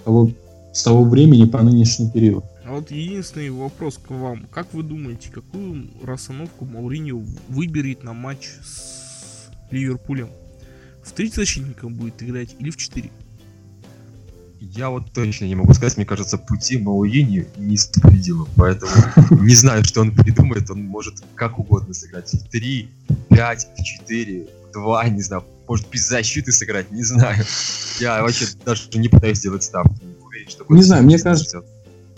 [0.05, 0.29] того,
[0.71, 2.45] с того времени по нынешний период.
[2.65, 4.45] А вот единственный вопрос к вам.
[4.51, 10.29] Как вы думаете, какую расстановку Мауриньо выберет на матч с Ливерпулем?
[11.07, 13.09] В три защитника будет играть или в четыре?
[14.59, 18.91] Я вот точно не могу сказать, мне кажется, пути Мауини неисповедимы, поэтому
[19.41, 22.31] не знаю, что он придумает, он может как угодно сыграть.
[22.33, 22.89] В 3,
[23.29, 27.43] 5, в 4, 2, не знаю, может без защиты сыграть, не знаю.
[27.99, 29.95] Я вообще даже не пытаюсь сделать ставку.
[30.03, 31.63] Не уверен, что Не знаю, мне кажется.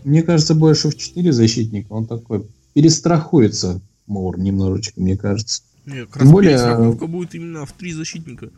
[0.04, 1.92] Мне кажется, больше в 4 защитника.
[1.92, 5.62] Он такой перестрахуется Маур немножечко, мне кажется.
[5.94, 8.50] Нет, как раз более, перестраховка будет именно в три защитника.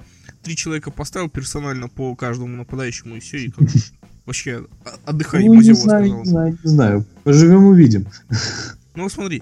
[0.43, 3.67] Три человека поставил персонально по каждому нападающему и все, и как
[4.25, 4.65] вообще
[5.05, 7.05] отдыхай, ну, не знаю, не знаю, не знаю.
[7.23, 8.07] Поживем, увидим.
[8.93, 9.41] Ну смотри,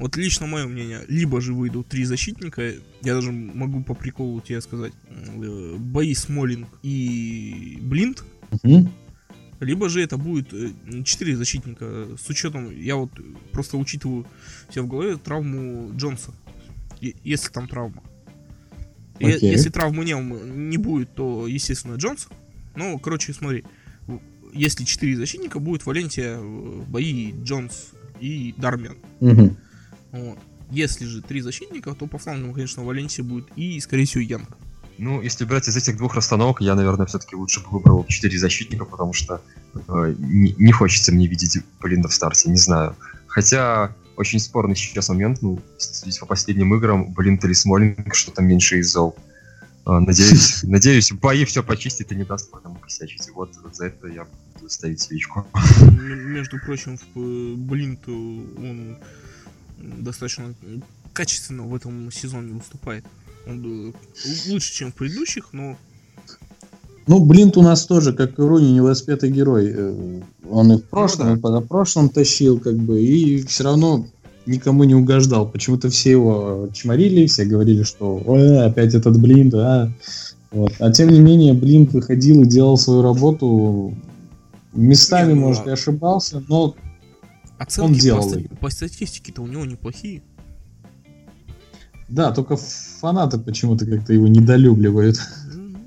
[0.00, 2.62] вот лично мое мнение, либо же выйдут три защитника,
[3.02, 8.24] я даже могу по приколу тебе сказать, э, бои Смолинг и Блинт,
[8.64, 8.90] Мгм.
[9.60, 10.72] либо же это будет э,
[11.04, 13.10] четыре защитника, с учетом, я вот
[13.52, 14.26] просто учитываю
[14.68, 16.32] себе в голове травму Джонса,
[17.00, 18.02] если там травма.
[19.16, 19.50] Окей.
[19.50, 22.28] Если травмы не, не будет, то, естественно, Джонс.
[22.76, 23.64] Ну, короче, смотри,
[24.52, 27.90] если четыре защитника, будет Валентия, э, бои Джонс
[28.20, 28.96] и Дармен.
[29.20, 29.56] Мгм.
[30.12, 30.38] Вот.
[30.70, 34.56] Если же три защитника, то по флангам, конечно, Валенсия будет и, скорее всего, Янг.
[34.98, 38.84] Ну, если брать из этих двух расстановок, я, наверное, все-таки лучше бы выбрал 4 защитника,
[38.84, 39.40] потому что
[39.74, 42.96] э, не, не хочется мне видеть Блинда в старте, не знаю.
[43.28, 48.46] Хотя очень спорный сейчас момент, ну, судить по последним играм, Блинт или Смолинг, что там
[48.46, 49.16] меньше из зол.
[49.86, 53.30] Э, Надеюсь, надеюсь, бои все почистит и не даст потом косячить.
[53.34, 55.46] Вот за это я буду ставить свечку.
[55.90, 58.98] Между прочим, в э, Блинт э, он
[59.78, 60.54] достаточно
[61.12, 63.04] качественно в этом сезоне выступает.
[63.46, 63.92] Он э,
[64.48, 65.78] лучше, чем в предыдущих, но
[67.08, 69.72] Ну, Блинт у нас тоже, как и Руни, невоспетый герой.
[69.74, 71.38] Э, Он и в прошлом, ну, да.
[71.38, 74.06] и позапрошлом тащил, как бы, и все равно
[74.44, 75.48] никому не угождал.
[75.48, 79.90] Почему-то все его чморили, все говорили, что Ой, опять этот блин, да.
[80.50, 80.72] Вот.
[80.80, 83.94] А тем не менее, блин выходил и делал свою работу.
[84.74, 86.74] Местами, не, ну, может, и ошибался, но
[87.58, 88.30] Оценки он делал.
[88.30, 90.22] По, по статистике-то у него неплохие.
[92.08, 95.18] Да, только фанаты почему-то как-то его недолюбливают.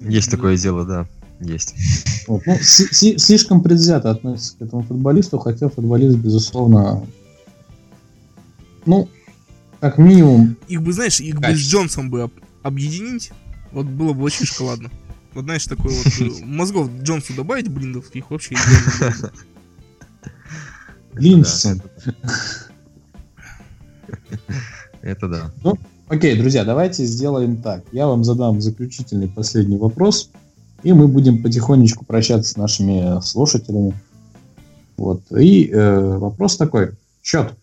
[0.01, 1.07] Есть такое дело, да.
[1.39, 1.73] Есть.
[2.27, 2.43] Вот.
[2.45, 7.03] Ну, слишком предвзято относится к этому футболисту, хотя футболист, безусловно,
[8.85, 9.09] ну,
[9.79, 10.57] как минимум...
[10.67, 12.31] Их бы, знаешь, их бы с Джонсом бы об,
[12.61, 13.31] объединить,
[13.71, 14.91] вот было бы очень шоколадно.
[15.33, 18.55] Вот знаешь, такой вот э, мозгов Джонсу добавить блиндов, их вообще
[21.13, 21.81] Блинсон.
[25.01, 25.51] Это да.
[26.12, 27.86] Окей, друзья, давайте сделаем так.
[27.93, 30.30] Я вам задам заключительный последний вопрос,
[30.84, 33.93] и мы будем потихонечку прощаться с нашими слушателями.
[34.97, 35.22] Вот.
[35.32, 36.97] И э, вопрос такой.
[37.24, 37.53] Счет.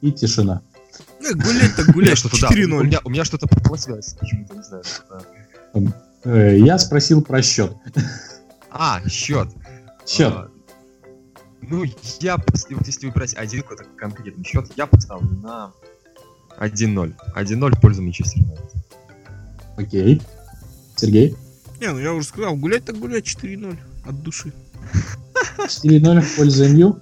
[0.00, 0.62] и тишина.
[1.20, 2.64] Ну, гулять так гулять, что-то 4-0.
[2.64, 5.92] У меня, у меня что-то пропала почему-то, не знаю.
[6.24, 7.76] Э, я спросил про счет.
[8.70, 9.48] А, счет.
[10.06, 10.32] Счет.
[10.32, 10.50] А,
[11.68, 11.84] ну,
[12.20, 15.72] я, вот если выбрать один какой-то конкретный счет, я поставлю на
[16.58, 17.14] 1-0.
[17.36, 18.42] 1-0 в пользу Манчестер
[19.76, 20.22] Окей.
[20.96, 21.36] Сергей?
[21.80, 24.52] Не, ну я уже сказал, гулять так гулять 4-0 от души.
[25.58, 26.98] 4-0 в пользу МЮ?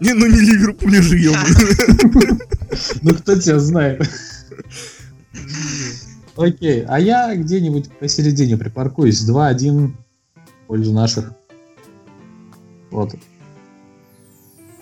[0.00, 1.16] Не, ну не Ливерпуль же,
[3.02, 4.08] Ну кто тебя знает?
[6.36, 9.28] Окей, а я где-нибудь посередине припаркуюсь.
[9.28, 9.92] 2-1
[10.34, 11.32] в пользу наших.
[12.90, 13.14] Вот.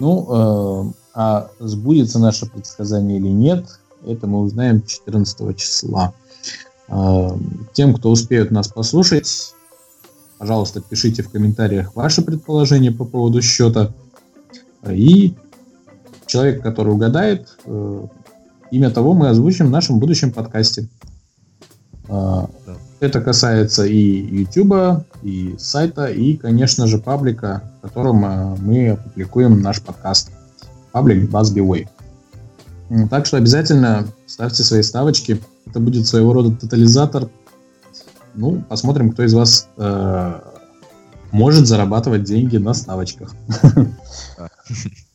[0.02, 6.12] Ну, э, а сбудется наше предсказание или нет, это мы узнаем 14 числа.
[6.88, 7.28] Э,
[7.72, 9.54] тем, кто успеет нас послушать,
[10.38, 13.94] пожалуйста, пишите в комментариях ваши предположения по поводу счета.
[14.90, 15.36] И
[16.26, 18.06] человек, который угадает, э,
[18.72, 20.88] имя того мы озвучим в нашем будущем подкасте.
[23.02, 29.60] Это касается и YouTube, и сайта, и, конечно же, паблика, в котором э, мы опубликуем
[29.60, 30.30] наш подкаст.
[30.92, 31.88] Паблик BuzzBeWay.
[33.10, 35.40] Так что обязательно ставьте свои ставочки.
[35.66, 37.28] Это будет своего рода тотализатор.
[38.36, 40.40] Ну, посмотрим, кто из вас э,
[41.32, 43.34] может зарабатывать деньги на ставочках.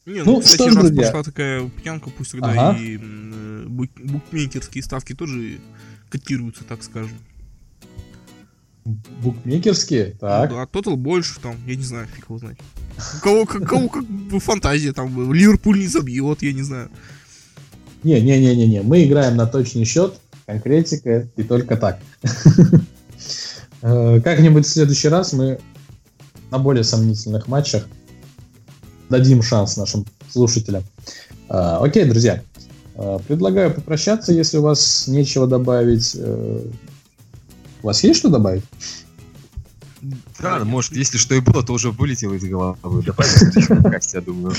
[0.06, 1.06] Не, ну, ну кстати, что ж, раз друзья.
[1.06, 2.78] пошла такая пьянка, пусть тогда ага.
[2.78, 5.60] и бук букмекерские ставки тоже
[6.10, 7.18] котируются, так скажем.
[9.22, 10.16] Букмекерские?
[10.20, 10.50] Так.
[10.50, 12.58] Ну, да, тотал больше, там, я не знаю, фиг его знать.
[13.18, 16.90] У кого, как, кого как бы фантазия, там, Ливерпуль не забьет, я не знаю.
[18.04, 20.16] Не-не-не-не-не, мы играем на точный счет,
[20.46, 22.00] конкретика и только так.
[23.84, 25.60] Э, как-нибудь в следующий раз мы
[26.50, 27.88] на более сомнительных матчах
[29.08, 30.84] дадим шанс нашим слушателям.
[31.48, 32.42] А, окей, друзья.
[32.96, 36.18] А, предлагаю попрощаться, если у вас нечего добавить.
[37.84, 38.64] У вас есть что добавить?
[40.40, 43.04] Да, может, если что и было, то уже вылетело из головы.
[43.04, 44.56] Добавим в следующем подкасте, я думаю.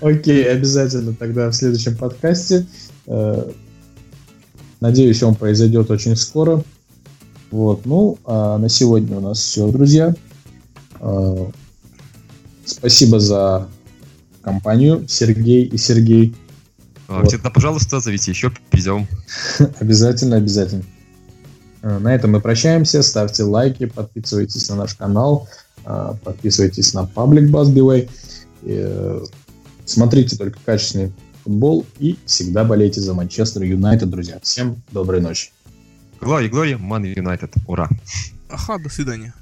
[0.00, 2.66] Окей, обязательно тогда в следующем подкасте.
[3.06, 3.50] Э,
[4.80, 6.62] надеюсь, он произойдет очень скоро.
[7.50, 10.14] Вот, ну, а на сегодня у нас все, друзья.
[11.00, 11.50] Э,
[12.64, 13.68] спасибо за
[14.42, 16.34] компанию, Сергей и Сергей.
[17.08, 17.28] А, вот.
[17.28, 19.06] Всегда, пожалуйста, зовите еще, придем.
[19.80, 20.84] обязательно, обязательно.
[21.84, 23.02] Э, на этом мы прощаемся.
[23.02, 25.48] Ставьте лайки, подписывайтесь на наш канал,
[25.84, 28.08] э, подписывайтесь на паблик Buzzbyway.
[29.84, 31.12] Смотрите только качественный
[31.44, 34.38] футбол и всегда болейте за Манчестер Юнайтед, друзья.
[34.42, 35.50] Всем доброй ночи.
[36.18, 37.52] Глория, Глория, Ман Юнайтед.
[37.66, 37.90] Ура.
[38.48, 39.34] Ага, до свидания.